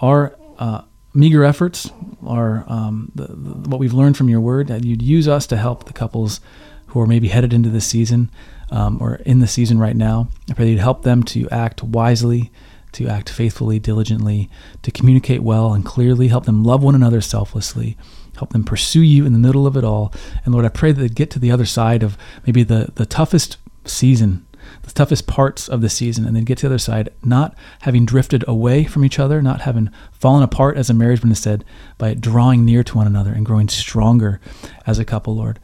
[0.00, 0.82] our uh,
[1.14, 1.90] meager efforts
[2.26, 5.56] are um, the, the, what we've learned from your word that you'd use us to
[5.56, 6.40] help the couples
[6.88, 8.30] who are maybe headed into this season
[8.70, 10.28] um, or in the season right now.
[10.48, 12.50] I pray that you'd help them to act wisely,
[12.92, 14.50] to act faithfully, diligently,
[14.82, 17.96] to communicate well and clearly, help them love one another selflessly,
[18.36, 20.12] help them pursue you in the middle of it all.
[20.44, 23.06] And Lord, I pray that they'd get to the other side of maybe the, the
[23.06, 24.46] toughest season
[24.82, 28.04] the toughest parts of the season and then get to the other side not having
[28.04, 31.64] drifted away from each other, not having fallen apart as a marriage, but instead
[31.98, 34.40] by drawing near to one another and growing stronger
[34.86, 35.58] as a couple, Lord.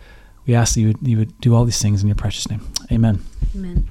[0.46, 2.66] We ask that you would, you would do all these things in your precious name.
[2.92, 3.22] Amen.
[3.54, 3.88] Amen.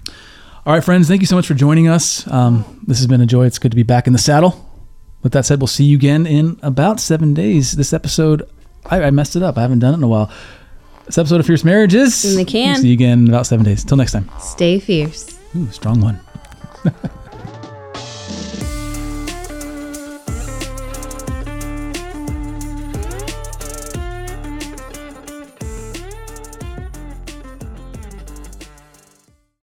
[0.65, 2.25] All right, friends, thank you so much for joining us.
[2.31, 3.45] Um, this has been a joy.
[3.45, 4.67] It's good to be back in the saddle.
[5.21, 7.73] With that said, we'll see you again in about seven days.
[7.73, 8.49] This episode,
[8.85, 9.57] I, I messed it up.
[9.57, 10.31] I haven't done it in a while.
[11.05, 12.25] This episode of Fierce Marriages.
[12.25, 12.73] In the can.
[12.73, 13.83] We'll see you again in about seven days.
[13.83, 14.29] Till next time.
[14.39, 15.37] Stay fierce.
[15.55, 16.19] Ooh, strong one.